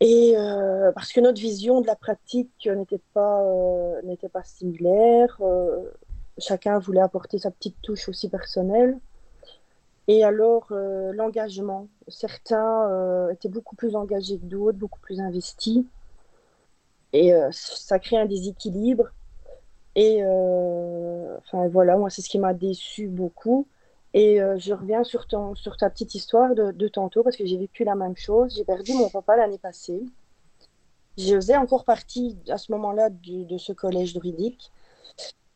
[0.00, 0.34] Et
[0.94, 3.42] parce que notre vision de la pratique n'était pas,
[4.02, 5.38] n'était pas similaire,
[6.38, 8.98] chacun voulait apporter sa petite touche aussi personnelle.
[10.06, 11.88] Et alors, euh, l'engagement.
[12.08, 15.84] Certains euh, étaient beaucoup plus engagés que d'autres, beaucoup plus investis.
[17.12, 19.08] Et euh, ça crée un déséquilibre.
[19.96, 20.22] Et
[21.70, 23.68] voilà, moi, c'est ce qui m'a déçu beaucoup.
[24.12, 27.56] Et je reviens sur, ton, sur ta petite histoire de, de tantôt, parce que j'ai
[27.56, 28.54] vécu la même chose.
[28.56, 30.02] J'ai perdu mon papa l'année passée.
[31.16, 34.72] Je faisais encore partie à ce moment-là de ce collège juridique.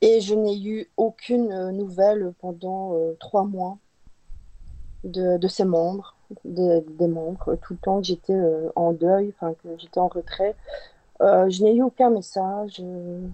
[0.01, 3.79] Et je n'ai eu aucune nouvelle pendant trois mois
[5.05, 9.33] de, de ses membres, des, des membres, tout le temps que j'étais euh, en deuil,
[9.37, 10.55] enfin que j'étais en retrait.
[11.21, 13.27] Euh, je n'ai eu aucun message, euh,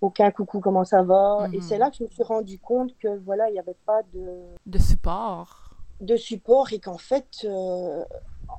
[0.00, 1.46] aucun coucou, comment ça va.
[1.52, 1.62] Et Mhm.
[1.62, 4.26] c'est là que je me suis rendu compte que voilà, il n'y avait pas de,
[4.66, 5.70] De support.
[6.00, 8.04] de support et qu'en fait, euh,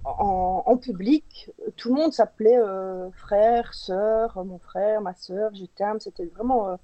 [0.04, 2.60] en, en public, tout le monde s'appelait
[3.14, 6.00] frère, sœur, mon frère, ma sœur, je t'aime.
[6.00, 6.78] C'était vraiment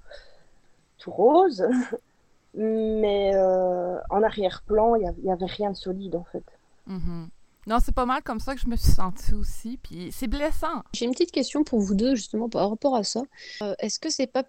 [0.98, 1.66] tout rose.
[2.54, 6.44] Mais euh, en arrière-plan, il n'y avait rien de solide en fait.
[6.86, 7.28] Mhm.
[7.66, 9.78] Non, c'est pas mal comme ça que je me suis sentie aussi.
[9.82, 10.82] Puis c'est blessant.
[10.92, 13.22] J'ai une petite question pour vous deux, justement, par rapport à ça.
[13.62, 14.44] Euh, est-ce que c'est pas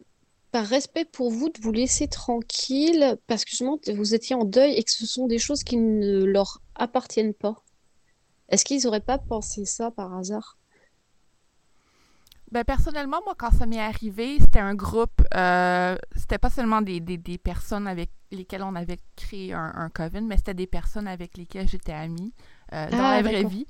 [0.52, 4.74] par respect pour vous de vous laisser tranquille parce que justement vous étiez en deuil
[4.74, 7.64] et que ce sont des choses qui ne leur appartiennent pas?
[8.50, 10.58] Est-ce qu'ils n'auraient pas pensé ça par hasard?
[12.54, 15.22] Ben, personnellement, moi, quand ça m'est arrivé, c'était un groupe.
[15.36, 19.90] euh, c'était pas seulement des, des, des personnes avec lesquelles on avait créé un, un
[19.90, 22.32] coven, mais c'était des personnes avec lesquelles j'étais amie
[22.72, 23.66] euh, dans Ah, la vraie vie.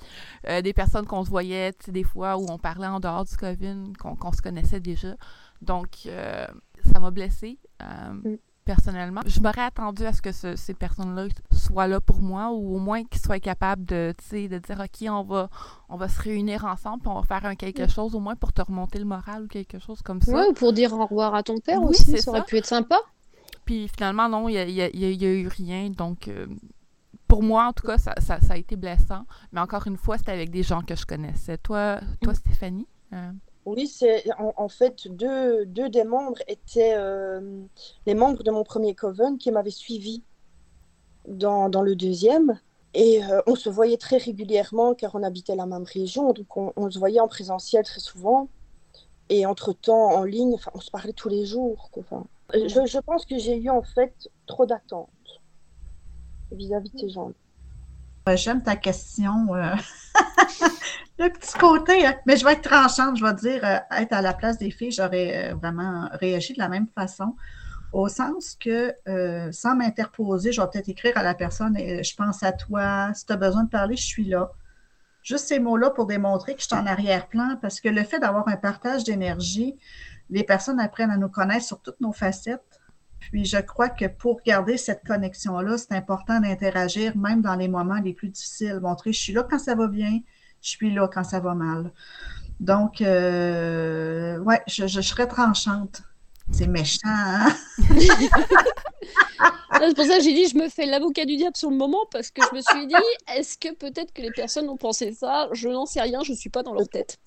[0.50, 3.96] Euh, des personnes qu'on se voyait, des fois où on parlait en dehors du coven,
[3.96, 5.15] qu'on se connaissait déjà.
[5.62, 7.60] Donc, ça m'a blessée.
[7.82, 8.36] Mm.
[8.65, 12.76] Personnellement, je m'aurais attendu à ce que ce- ces personnes-là soient là pour moi ou
[12.76, 15.49] au moins qu'ils soient capables de, de dire OK, on va,
[15.89, 18.54] on va se réunir ensemble puis on va faire un quelque chose au moins pour
[18.54, 20.32] te remonter le moral ou quelque chose comme ça.
[20.32, 22.65] Ouais, ou pour dire au revoir à ton père Oui, aussi, ça aurait pu être
[22.65, 22.97] sympa.
[23.65, 24.89] Puis finalement, non, il y a,
[25.34, 25.89] eu rien.
[25.89, 26.47] Donc, euh,
[27.28, 29.26] pour moi, en tout cas, ça, ça- ça a été blessant.
[29.52, 31.58] Mais encore une fois, c'était avec des gens que je connaissais.
[31.58, 32.88] Toi, toi Stéphanie?
[33.13, 33.32] euh,
[33.65, 37.62] Oui, c'est en, fait deux, deux des membres étaient euh,
[38.06, 40.21] les membres de mon premier coven qui m'avaient suivi
[41.28, 42.60] dans, dans le deuxième.
[42.93, 46.91] Et euh, on se voyait très régulièrement car on habitait la même région, donc on,
[46.91, 48.49] se voyait en présentiel très souvent.
[49.30, 51.89] Et entre-temps, en ligne, on se parlait tous les jours.
[51.91, 52.04] quoi.
[52.04, 55.10] Enfin, je, je pense que j'ai eu en fait trop d'attentes
[56.52, 57.32] vis-à-vis de ces gens.
[58.36, 59.54] J'aime ta question.
[59.54, 59.76] euh,
[61.23, 62.15] Le petit côté, hein.
[62.25, 64.91] mais je vais être tranchante, je vais dire, euh, être à la place des filles,
[64.91, 67.38] j'aurais euh, vraiment réagi de la même façon,
[67.93, 72.43] au sens que, euh, sans m'interposer, je vais peut-être écrire à la personne, je pense
[72.43, 74.51] à toi, si tu as besoin de parler, je suis là.
[75.21, 78.45] Juste ces mots-là pour démontrer que je suis en arrière-plan, parce que le fait d'avoir
[78.49, 79.77] un partage d'énergie,
[80.29, 82.81] les personnes apprennent à nous connaître sur toutes nos facettes.
[83.21, 88.02] Puis je crois que pour garder cette connexion-là, c'est important d'interagir même dans les moments
[88.04, 88.81] les plus difficiles.
[88.81, 90.19] Montrer, je suis là quand ça va bien,
[90.63, 91.91] je suis là quand ça va mal.
[92.59, 96.01] Donc, euh, ouais, je, je serais tranchante.
[96.51, 97.55] C'est méchant, hein?
[99.79, 102.05] C'est pour ça que j'ai dit je me fais l'avocat du diable sur le moment
[102.11, 102.95] parce que je me suis dit
[103.35, 105.49] est-ce que peut-être que les personnes ont pensé ça?
[105.51, 107.17] Je n'en sais rien, je suis pas dans leur tête.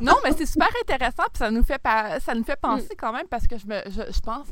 [0.00, 3.26] non, mais c'est super intéressant, puis ça nous fait, ça nous fait penser quand même,
[3.28, 4.48] parce que je, me, je, pense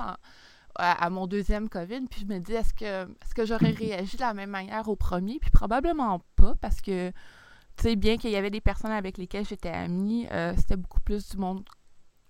[0.80, 4.22] à, mon deuxième COVID, puis je me dis, est-ce que, est que j'aurais réagi de
[4.22, 5.38] la même manière au premier?
[5.38, 9.46] Puis probablement pas, parce que, tu sais, bien qu'il y avait des personnes avec lesquelles
[9.46, 11.64] j'étais amie, euh, c'était beaucoup plus du monde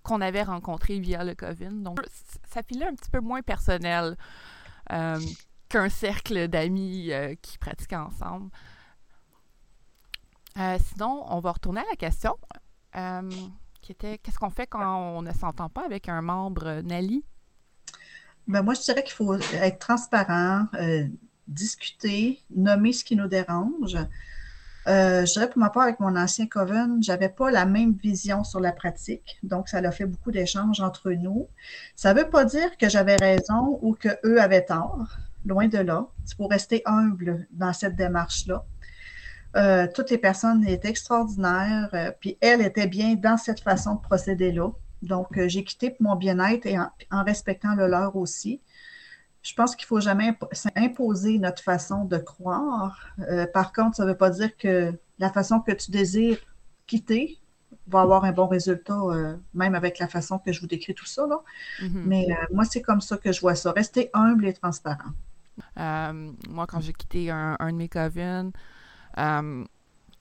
[0.02, 1.82] qu'on avait rencontré via le COVID.
[1.82, 2.00] Donc,
[2.48, 4.16] ça filait un petit peu moins personnel
[4.92, 5.20] euh,
[5.68, 8.50] qu'un cercle d'amis euh, qui pratiquaient ensemble.
[10.56, 12.36] sinon, on va retourner à la question.
[13.80, 17.24] qui était qu'est-ce qu'on fait quand on ne s'entend pas avec un membre Nali?
[18.48, 21.04] Ben moi, je dirais qu'il faut être transparent, euh,
[21.46, 23.96] discuter, nommer ce qui nous dérange.
[24.86, 27.92] Euh, je dirais pour ma part, avec mon ancien Coven, je n'avais pas la même
[27.92, 31.48] vision sur la pratique, donc ça a fait beaucoup d'échanges entre nous.
[31.96, 36.08] Ça ne veut pas dire que j'avais raison ou qu'eux avaient tort, loin de là.
[36.26, 38.64] Il faut rester humble dans cette démarche-là.
[39.56, 44.70] Euh, toutes les personnes étaient extraordinaires, puis elles étaient bien dans cette façon de procéder-là.
[45.02, 48.60] Donc, euh, j'ai quitté pour mon bien-être et en, respectant le leur aussi.
[49.42, 50.36] Je pense qu'il ne faut jamais
[50.76, 53.08] imposer notre façon de croire.
[53.20, 56.38] Euh, par contre, ça ne veut pas dire que la façon que tu désires
[56.86, 57.38] quitter
[57.86, 61.06] va avoir un bon résultat, euh, même avec la façon que je vous décris tout
[61.06, 61.22] ça.
[61.80, 62.02] Mm-hmm.
[62.04, 63.72] Mais moi, c'est comme ça que je vois ça.
[63.72, 65.12] Rester humble et transparent.
[65.76, 68.50] moi, quand j'ai quitté un, de mes covins,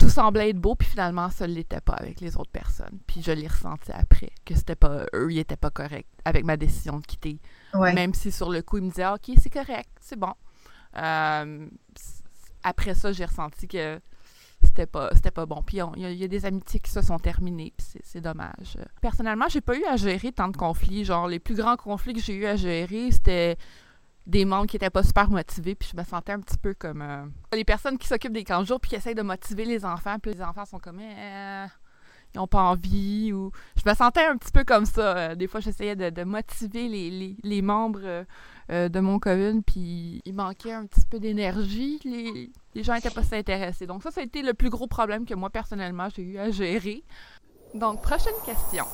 [0.09, 2.99] tout semblait être beau, puis finalement, ça ne l'était pas avec les autres personnes.
[3.07, 6.57] Puis je l'ai ressenti après, que c'était pas eux, ils n'étaient pas corrects avec ma
[6.57, 7.39] décision de quitter.
[7.75, 10.33] Même si sur le coup, ils me disaient OK, c'est correct, c'est bon.
[10.97, 11.67] Euh,
[12.63, 13.99] après ça, j'ai ressenti que
[14.63, 15.61] c'était pas c'était pas bon.
[15.61, 18.77] Puis il y, a des amitiés qui se sont terminées, puis c'est dommage.
[19.01, 21.05] Personnellement, j'ai pas eu à gérer tant de conflits.
[21.05, 23.57] Genre, les plus grands conflits que j'ai eu à gérer, c'était
[24.29, 27.01] des membres qui n'étaient pas super motivés, puis je me sentais un petit peu comme
[27.01, 29.83] euh, les personnes qui s'occupent des camps de jour puis qui essayent de motiver les
[29.85, 31.65] enfants, puis les enfants sont comme eh,
[32.33, 35.17] ils n'ont pas envie ou je me sentais un petit peu comme ça.
[35.17, 36.87] Euh, des fois, j'essayais de, motiver
[37.43, 38.25] les, membres
[38.69, 41.99] euh, de mon commune, puis il manquait un petit peu d'énergie.
[42.03, 43.87] Les, les gens n'étaient pas si intéressés.
[43.87, 46.51] Donc ça, ça a été le plus gros problème que moi personnellement j'ai eu à
[46.51, 47.03] gérer.
[47.73, 48.85] Donc prochaine question.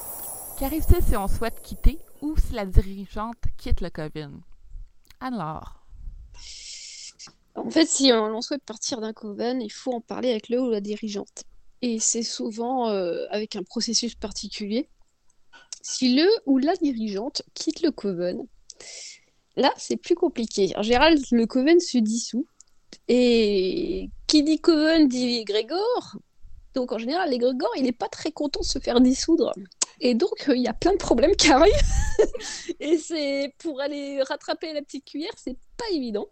[0.57, 4.39] Qu'arrive-t-il si on souhaite quitter ou si la dirigeante quitte le coven?
[5.27, 5.83] Alors
[7.55, 10.69] En fait, si on, souhaite partir d'un coven, il faut en parler avec le ou
[10.69, 11.45] la dirigeante.
[11.81, 14.87] Et c'est souvent euh, avec un processus particulier.
[15.81, 18.45] Si le ou la dirigeante quitte le coven,
[19.55, 20.73] là, c'est plus compliqué.
[20.77, 22.45] En général, le coven se dissout.
[23.07, 26.17] Et qui dit coven dit Grégor.
[26.75, 29.53] Donc en général, l'égrégore, il n'est pas très content de se faire dissoudre.
[29.99, 31.73] Et donc, euh, il y a plein de problèmes qui arrivent.
[32.79, 36.27] et c'est pour aller rattraper la petite cuillère, c'est pas évident.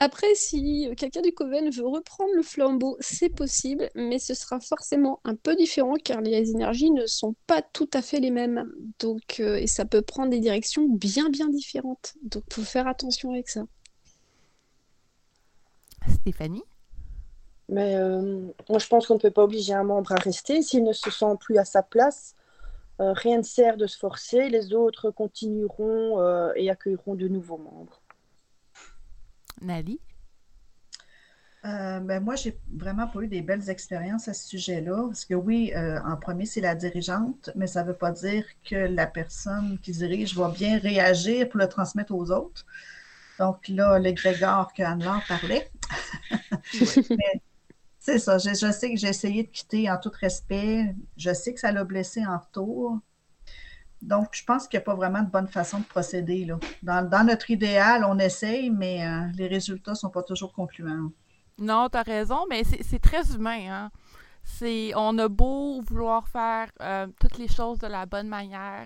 [0.00, 4.58] Après, si euh, quelqu'un du Coven veut reprendre le flambeau, c'est possible, mais ce sera
[4.58, 8.72] forcément un peu différent car les énergies ne sont pas tout à fait les mêmes.
[8.98, 12.14] Donc, euh, et ça peut prendre des directions bien bien différentes.
[12.22, 13.62] Donc, faut faire attention avec ça.
[16.08, 16.64] Stéphanie?
[17.68, 17.96] Mais
[18.68, 21.10] moi, je pense qu'on ne peut pas obliger un membre à rester s'il ne se
[21.10, 22.34] sent plus à sa place.
[23.00, 27.58] Euh, rien ne sert de se forcer, les autres continueront euh, et accueilleront de nouveaux
[27.58, 28.00] membres.
[29.60, 30.00] Nali?
[31.64, 35.04] Euh, ben moi, j'ai vraiment pas eu des belles expériences à ce sujet-là.
[35.06, 38.74] Parce que oui, en premier, c'est la dirigeante, mais ça ne veut pas dire que
[38.74, 42.66] la personne qui dirige va bien réagir pour le transmettre aux autres.
[43.38, 45.70] Donc là, l'égrégore que Anne-Laure parlait.
[48.02, 48.36] C'est ça.
[48.36, 50.92] Je, sais que j'ai essayé de quitter en tout respect.
[51.16, 52.98] Je sais que ça l'a blessé en retour.
[54.02, 56.44] Donc, je pense qu'il n'y a pas vraiment de bonne façon de procéder.
[56.44, 56.58] Là.
[56.82, 61.12] Dans, notre idéal, on essaye, mais euh, les résultats ne sont pas toujours concluants.
[61.58, 63.70] Non, tu as raison, mais c'est très humain.
[63.70, 63.90] Hein?
[64.96, 68.84] on a beau vouloir faire euh, toutes les choses de la bonne manière.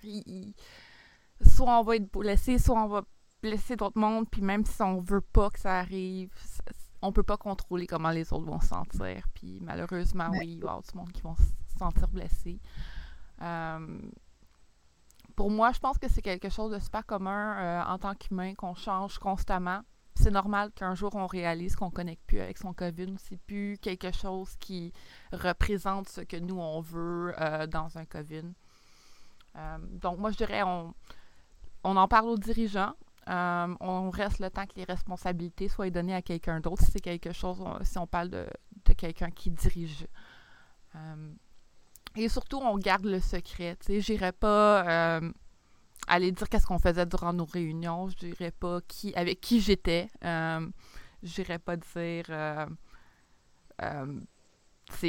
[1.41, 3.03] soit on va être blessé, soit on va
[3.41, 6.29] blesser d'autres mondes, puis même si on veut pas que ça arrive,
[7.03, 9.27] on peut pas contrôler comment les autres vont se sentir.
[9.35, 12.61] Puis malheureusement, oui, il y a du monde qui vont se sentir blessés.
[13.43, 14.01] Euh,
[15.35, 18.55] pour moi, je pense que c'est quelque chose de super commun euh, en tant qu'humain,
[18.55, 19.81] qu'on change constamment.
[20.15, 23.77] C'est normal qu'un jour on réalise qu'on ne connecte plus avec son COVID, c'est plus
[23.77, 24.95] quelque chose qui
[25.31, 28.45] représente ce que nous on veut euh, dans un COVID.
[30.01, 30.95] donc moi je dirais on,
[31.85, 32.95] on en parle aux dirigeants,
[33.29, 37.01] euh, on reste le temps que les responsabilités soient données à quelqu'un d'autre si c'est
[37.01, 38.47] quelque chose, si on parle de,
[38.97, 40.07] quelqu'un qui dirige.
[40.95, 41.33] Euh,
[42.15, 43.77] et surtout, on garde le secret.
[43.89, 45.33] Je n'irais pas euh,
[46.07, 48.09] aller dire qu'est-ce qu'on faisait durant nos réunions.
[48.09, 50.09] Je dirais pas qui, avec qui j'étais.
[50.23, 50.71] je
[51.23, 52.69] n'irais pas dire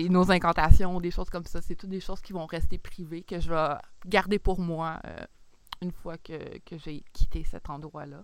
[0.10, 1.62] nos incantations, des choses comme ça.
[1.62, 3.76] C'est toutes des choses qui vont rester privées, que je vais
[4.08, 5.00] garder pour moi
[5.82, 6.34] une fois que,
[6.72, 8.24] j'ai quitté cet endroit-là.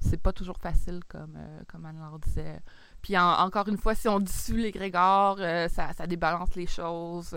[0.00, 2.60] C'est pas toujours facile, comme, euh, comme Anne leur disait.
[3.00, 7.34] Puis encore une fois, si on dissout les grégores, euh, ça, ça, débalance les choses.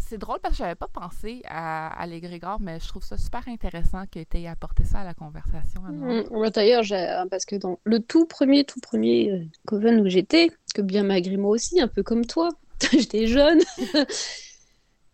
[0.00, 3.46] c'est drôle parce que j'avais pas pensé à, à l'égrégore, mais je trouve ça super
[3.46, 5.80] intéressant que tu aies apporté ça à la conversation.
[5.82, 6.82] Mmh, D'ailleurs,
[7.30, 11.50] parce que dans le tout premier, tout premier Coven où j'étais, que bien malgré moi
[11.50, 12.48] aussi, un peu comme toi,
[12.92, 13.60] j'étais jeune.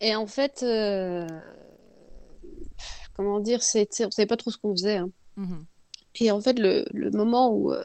[0.02, 1.28] Et en fait, euh,
[3.14, 4.96] comment dire, on ne savait pas trop ce qu'on faisait.
[4.96, 5.10] Hein.
[5.36, 5.64] Mhm.
[6.20, 7.82] Et en fait, le, moment où, euh,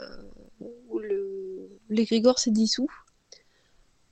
[0.59, 0.99] où
[1.89, 2.89] l'égrégore s'est dissous,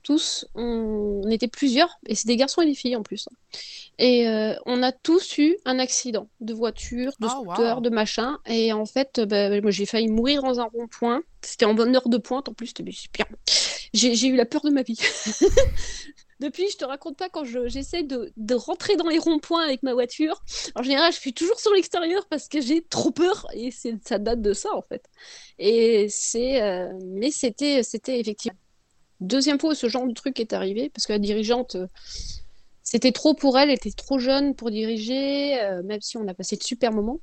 [0.02, 3.28] tous, on, était plusieurs, et c'est des garçons et des filles en plus.
[3.28, 3.58] Hein.
[3.98, 8.38] Et euh, on a tous eu un accident de voiture, de oh, scooter, de machin.
[8.46, 11.22] Et en fait, bah, moi j'ai failli mourir dans un rond-point.
[11.42, 13.26] C'était en bonne heure de pointe en plus, c'était super.
[13.94, 14.98] J'ai eu la peur de ma vie.
[16.40, 20.42] Depuis, je te raconte pas quand j'essaie de, rentrer dans les ronds-points avec ma voiture.
[20.74, 24.42] En général, je suis toujours sur l'extérieur parce que j'ai trop peur et ça date
[24.42, 25.04] de ça en fait.
[25.58, 28.58] Et c'est, euh, mais c'était, c'était effectivement
[29.20, 31.86] deuxième fois où ce genre de truc est arrivé, parce que la dirigeante, euh,
[32.82, 36.34] c'était trop pour elle, elle était trop jeune pour diriger, euh, même si on a
[36.34, 37.20] passé de super moments.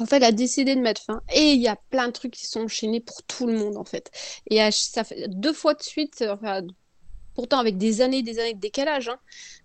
[0.00, 1.22] En fait, elle a décidé de mettre fin.
[1.34, 3.84] Et il y a plein de trucs qui sont enchaînés pour tout le monde, en
[3.84, 4.10] fait.
[4.48, 6.24] Et ça fait deux fois de suite,
[7.38, 9.20] pourtant avec des années des années de décalage, hein,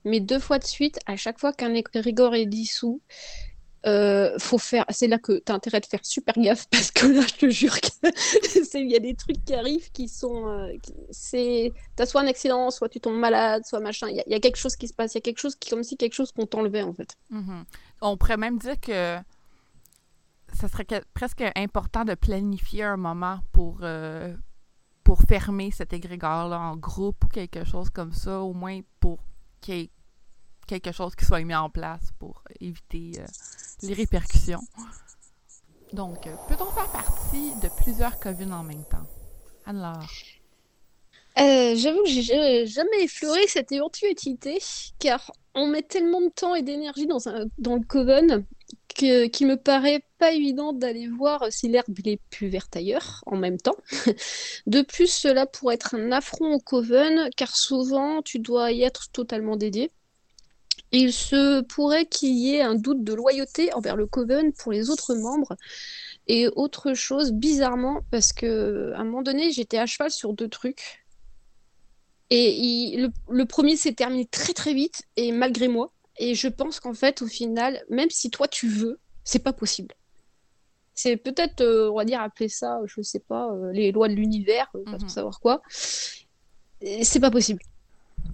[0.06, 3.02] mais deux fois de suite, à chaque fois qu'un égrégore est dissous,
[3.88, 7.08] euh, faut faire, c'est là que tu as intérêt de faire super gaffe parce que
[7.08, 10.50] là, je te jure qu'il y a des trucs qui arrivent qui sont.
[10.50, 10.72] Euh,
[11.10, 14.08] c'est, t'as soit un accident, soit tu tombes malade, soit machin.
[14.08, 15.82] Il y, a quelque chose qui se passe, il y a quelque chose qui, comme
[15.82, 17.18] si quelque chose qu'on t'enlevait en fait.
[17.32, 17.64] Mm-hmm.
[18.02, 19.18] On pourrait même dire que
[20.54, 23.80] ça serait presque important de planifier un moment pour.
[23.82, 24.36] Euh,
[25.04, 29.20] pour fermer cet égrégore-là en groupe ou quelque chose comme ça, au moins pour
[29.62, 29.90] qu'il y ait
[30.68, 33.26] quelque chose qui soit mis en place pour éviter euh,
[33.82, 34.62] les répercussions.
[35.92, 39.08] Donc, euh, peut-on faire partie de plusieurs COVID en même temps?
[39.66, 40.08] Alors.
[41.40, 44.60] Euh, J'avoue que j'ai jamais effleuré cette éventualité,
[45.00, 47.20] car on met tellement de temps et d'énergie dans,
[47.58, 48.46] dans le Coven
[48.94, 53.58] qu'il me paraît pas évident d'aller voir si l'herbe est plus verte ailleurs en même
[53.58, 53.78] temps.
[54.68, 59.10] De plus, cela pourrait être un affront au Coven, car souvent tu dois y être
[59.12, 59.92] totalement dédié
[60.94, 64.90] il se pourrait qu'il y ait un doute de loyauté envers le Coven pour les
[64.92, 65.58] autres membres.
[66.28, 70.48] Et autre chose, bizarrement, parce que à un moment donné, j'étais à cheval sur deux
[70.48, 71.04] trucs.
[72.30, 72.96] Et
[73.28, 75.92] le, premier s'est terminé très très vite, et malgré moi.
[76.18, 79.96] Et je pense qu'en fait, au final, même si toi tu veux, c'est pas possible.
[80.94, 84.14] C'est peut-être, euh, on va dire, appeler ça, je sais pas, euh, les lois de
[84.14, 85.10] l'univers, euh, pas mhm.
[85.10, 85.62] savoir quoi.
[85.72, 87.62] C'est pas possible.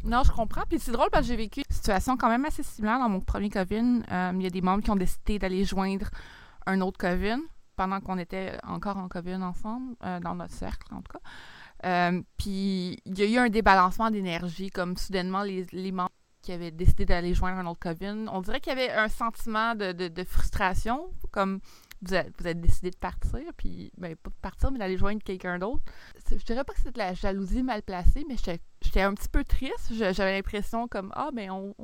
[0.03, 0.63] Non, je comprends.
[0.67, 3.21] Puis c'est drôle parce que j'ai vécu une situation quand même assez similaire dans mon
[3.21, 3.49] premier.
[3.55, 6.09] Euh, il y a des membres qui ont décidé d'aller joindre
[6.65, 7.41] un autre Coven
[7.75, 11.19] pendant qu'on était encore en Coven ensemble, euh, dans notre cercle en tout cas.
[11.85, 16.11] Euh, puis il y a eu un débalancement d'énergie, comme soudainement les, les, membres
[16.41, 19.75] qui avaient décidé d'aller joindre un autre Coven, on dirait qu'il y avait un sentiment
[19.75, 21.59] de, de, de frustration, comme
[22.01, 25.83] vous avez, décidé de partir, puis ben, pas de partir, mais d'aller joindre quelqu'un d'autre.
[26.31, 29.43] Je dirais pas que c'est de la jalousie mal placée, mais j'étais un petit peu
[29.43, 29.91] triste.
[29.91, 31.75] J'avais l'impression comme Ah, mais on,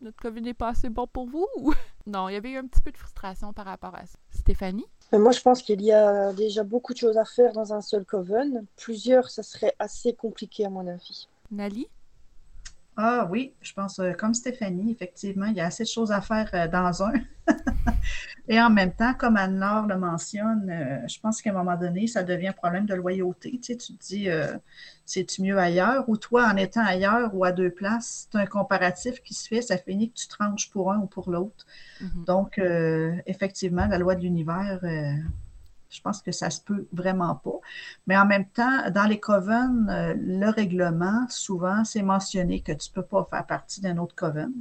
[0.00, 1.46] notre COVID n'est pas assez bon pour vous.
[2.06, 4.18] non, il y avait eu un petit peu de frustration par rapport à ça.
[4.30, 4.86] Stéphanie?
[5.12, 8.04] Moi, je pense qu'il y a déjà beaucoup de choses à faire dans un seul
[8.04, 8.64] coven.
[8.76, 11.28] Plusieurs, ça serait assez compliqué à mon avis.
[11.50, 11.88] Nali?
[13.00, 16.20] Ah oui, je pense euh, comme Stéphanie, effectivement, il y a assez de choses à
[16.20, 17.12] faire euh, dans un.
[18.48, 22.08] Et en même temps, comme Anne-Laure le mentionne, euh, je pense qu'à un moment donné,
[22.08, 23.52] ça devient un problème de loyauté.
[23.52, 24.28] Tu, sais, tu te dis,
[25.04, 26.08] c'est-tu mieux ailleurs?
[26.08, 29.62] Ou toi, en étant ailleurs ou à deux places, c'est un comparatif qui se fait,
[29.62, 31.66] ça finit que tu tranches pour un ou pour l'autre.
[32.00, 32.24] Mm-hmm.
[32.24, 32.60] Donc,
[33.26, 34.80] effectivement, la loi de l'univers
[35.90, 37.58] je pense que ça se peut vraiment pas.
[38.06, 42.90] Mais en même temps, dans les coven, euh, le règlement, souvent, c'est mentionné que tu
[42.90, 44.52] ne peux pas faire partie d'un autre coven.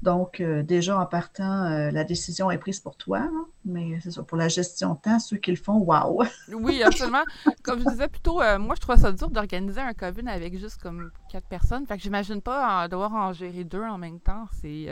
[0.00, 3.30] Donc, euh, déjà en partant, euh, la décision est prise pour toi,
[3.64, 6.24] mais c'est ça, pour la gestion de temps, ceux qui le font, waouh!
[6.52, 7.22] oui, absolument.
[7.62, 11.12] Comme je disais plutôt, moi, je trouve ça dur d'organiser un coven avec juste comme
[11.30, 11.86] quatre personnes.
[11.86, 14.48] Fait que j'imagine pas devoir en gérer deux en même temps.
[14.60, 14.88] C'est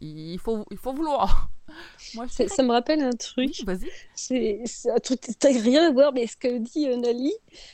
[0.00, 1.50] il faut, il faut vouloir.
[2.14, 3.62] Moi, ça me rappelle un truc.
[3.64, 3.90] vas-y.
[4.14, 7.32] C'est un truc, qui rien à voir, mais ce que dit euh, Nali,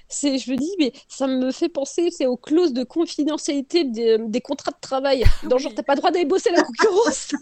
[0.09, 4.41] c'est, je me dis, mais ça me fait penser, c'est aux clauses de confidentialité des,
[4.41, 5.25] contrats de travail.
[5.45, 7.35] Dans genre, t'as pas le droit d'aller bosser la concurrence.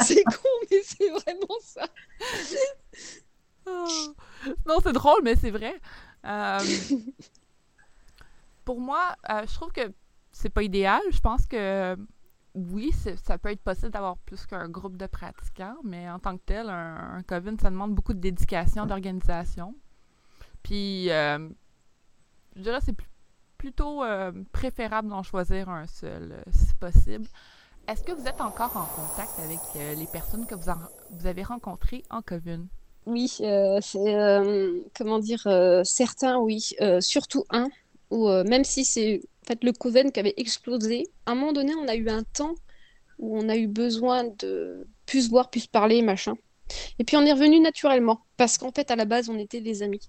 [0.00, 1.86] c'est con, mais c'est vraiment ça.
[3.66, 3.86] Oh.
[4.66, 5.80] Non, c'est drôle, mais c'est vrai.
[6.26, 6.58] Euh,
[8.64, 9.92] pour moi, euh, je trouve que
[10.32, 11.00] c'est pas idéal.
[11.10, 11.96] Je pense que
[12.54, 12.92] oui,
[13.24, 16.68] ça peut être possible d'avoir plus qu'un groupe de pratiquants, mais en tant que tel,
[16.68, 19.74] un, un COVID, ça demande beaucoup de dédication, d'organisation.
[20.62, 21.48] Puis, euh,
[22.56, 22.96] je dirais c'est
[23.58, 27.26] plutôt euh, préférable d'en choisir un seul, euh, si possible.
[27.88, 30.70] Est-ce que vous êtes encore en contact avec les personnes que vous,
[31.10, 32.60] vous avez rencontrées en COVID?
[33.06, 35.42] Oui, c'est, comment dire,
[35.82, 36.76] certains, oui.
[37.00, 37.68] surtout un,
[38.10, 41.74] où même si c'est en fait, le Coven qui avait explosé, à un moment donné,
[41.74, 42.54] on a eu un temps
[43.18, 46.34] où on a eu besoin de plus voir, plus parler, machin.
[46.98, 49.82] Et puis on est revenu naturellement, parce qu'en fait, à la base, on était des
[49.82, 50.00] amis.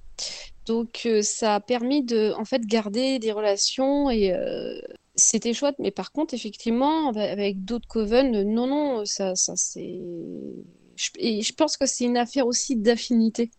[0.66, 4.80] Donc euh, ça a permis de en fait, garder des relations et euh,
[5.16, 5.76] c'était chouette.
[5.80, 10.00] Mais par contre, effectivement, avec d'autres coven, non, non, ça, ça c'est.
[11.18, 13.52] Et je pense que c'est une affaire aussi d'affinité.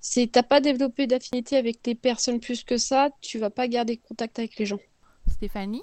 [0.00, 3.96] Si t'as pas développé d'affinité avec les personnes plus que ça, tu vas pas garder
[3.96, 4.80] contact avec les gens.
[5.28, 5.82] Stéphanie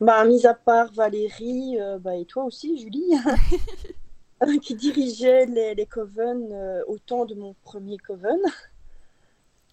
[0.00, 3.12] Bah, mis à part Valérie, euh, bah, et toi aussi, Julie,
[4.62, 8.40] qui dirigeait les, les coven euh, au temps de mon premier coven.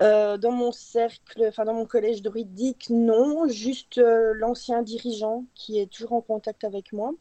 [0.01, 5.89] Euh, dans mon cercle, enfin dans mon collège druidique, non, juste l'ancien dirigeant qui est
[5.89, 7.13] toujours en contact avec moi.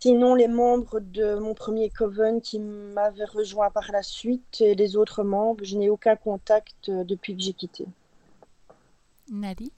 [0.00, 4.96] Sinon, les membres de mon premier coven qui m'avaient rejoint par la suite et les
[4.96, 7.86] autres membres, je n'ai aucun contact depuis que j'ai quitté.
[9.30, 9.72] Nadie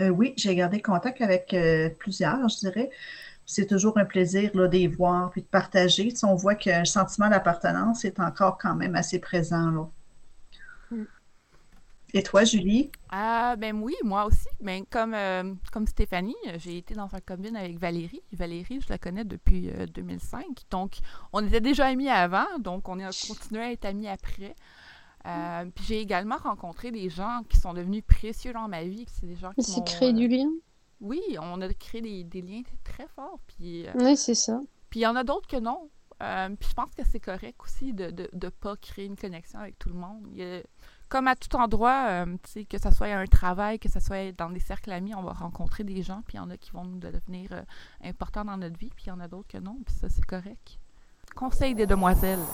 [0.00, 2.90] euh, Oui, j'ai gardé contact avec euh, plusieurs, je dirais.
[3.46, 6.12] C'est toujours un plaisir là, de les voir et de partager.
[6.22, 9.70] on voit qu'un sentiment d'appartenance est encore quand même assez présent.
[9.70, 9.88] Là.
[12.14, 12.90] Et toi, Julie?
[13.10, 14.48] Ah, ben oui, moi aussi.
[14.60, 18.22] Ben, comme, euh, comme Stéphanie, j'ai été dans un commune avec Valérie.
[18.32, 20.40] Valérie, je la connais depuis 2005.
[20.40, 20.98] Euh, donc,
[21.34, 24.56] on était déjà amis avant, donc on a continué à être amis après.
[25.28, 29.06] Euh, puis j'ai également rencontré des gens qui sont devenus précieux dans ma vie.
[29.08, 30.48] C'est des gens qui C'est créé du lien?
[31.00, 33.38] Oui, on a créé des, liens très forts.
[33.46, 34.58] Puis, oui, c'est ça.
[34.90, 35.90] Puis il y en a d'autres que non.
[36.18, 39.78] puis je pense que c'est correct aussi de ne de, pas créer une connexion avec
[39.78, 40.26] tout le monde.
[40.32, 40.62] Il y a,
[41.08, 42.36] comme à tout endroit, euh,
[42.68, 45.84] que ce soit un travail, que ce soit dans des cercles amis, on va rencontrer
[45.84, 47.62] des gens, puis il y en a qui vont nous devenir euh,
[48.04, 50.24] importants dans notre vie, puis il y en a d'autres que non, puis ça, c'est
[50.24, 50.78] correct.
[51.34, 52.44] Conseil des demoiselles.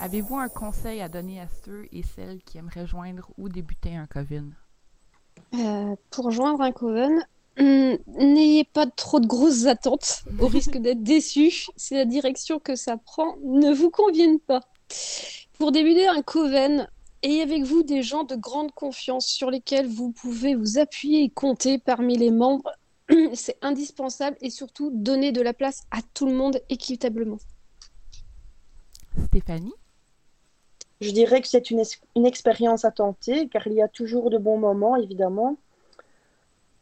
[0.00, 4.06] Avez-vous un conseil à donner à ceux et celles qui aimeraient joindre ou débuter un
[4.06, 4.54] coven?
[5.52, 7.22] Euh, pour joindre un coven,
[7.58, 12.76] hmm, n'ayez pas trop de grosses attentes, au risque d'être déçus si la direction que
[12.76, 14.62] ça prend ne vous convienne pas.
[15.58, 16.88] Pour débuter un coven,
[17.22, 21.28] et avec vous des gens de grande confiance sur lesquels vous pouvez vous appuyer et
[21.28, 22.72] compter parmi les membres.
[23.34, 27.36] C'est indispensable et surtout donner de la place à tout le monde équitablement.
[29.26, 29.74] Stéphanie?
[31.00, 31.82] Je dirais que c'est une,
[32.16, 35.56] une, expérience à tenter car il y a toujours de bons moments évidemment.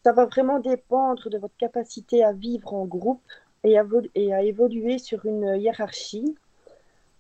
[0.05, 3.23] Ça va vraiment dépendre de votre capacité à vivre en groupe
[3.65, 6.37] et à, et à évoluer sur une hiérarchie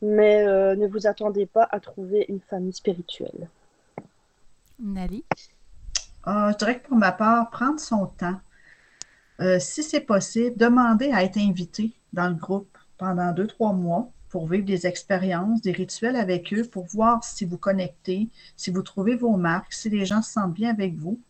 [0.02, 3.48] mais euh, ne vous attendez pas à trouver une famille spirituelle.
[4.78, 5.24] Nali?
[6.24, 8.40] Ah, Je dirais que pour ma part, prendre son temps.
[9.40, 14.10] Euh, si c'est possible, demander à être invité dans le groupe pendant deux, trois mois
[14.30, 18.82] pour vivre des expériences, des rituels avec eux, pour voir si vous connectez, si vous
[18.82, 21.20] trouvez vos marques, si les gens se sentent bien avec vous.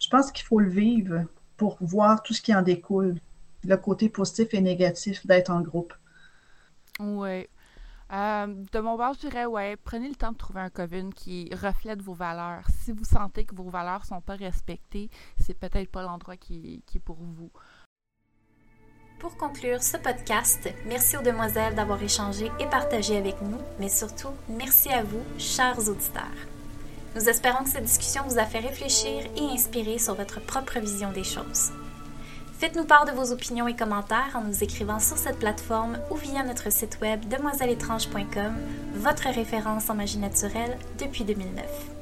[0.00, 1.24] Je pense qu'il faut le vivre
[1.56, 3.16] pour voir tout ce qui en découle,
[3.64, 5.94] le côté positif et négatif d'être en groupe.
[7.00, 7.48] Oui,
[8.12, 11.50] euh, de mon bord, je dirais, ouais, prenez le temps de trouver un coven qui
[11.54, 12.64] reflète vos valeurs.
[12.82, 15.10] Si vous sentez que vos valeurs ne sont pas respectées,
[15.40, 17.50] c'est peut-être pas l'endroit qui, est pour vous.
[19.24, 24.28] Pour conclure ce podcast, merci aux demoiselles d'avoir échangé et partagé avec nous, mais surtout,
[24.50, 26.36] merci à vous, chers auditeurs.
[27.16, 31.10] Nous espérons que cette discussion vous a fait réfléchir et inspirer sur votre propre vision
[31.10, 31.72] des choses.
[32.58, 36.42] Faites-nous part de vos opinions et commentaires en nous écrivant sur cette plateforme ou via
[36.42, 38.54] notre site web demoiselleétrange.com,
[38.96, 41.93] votre référence en magie naturelle depuis 2009.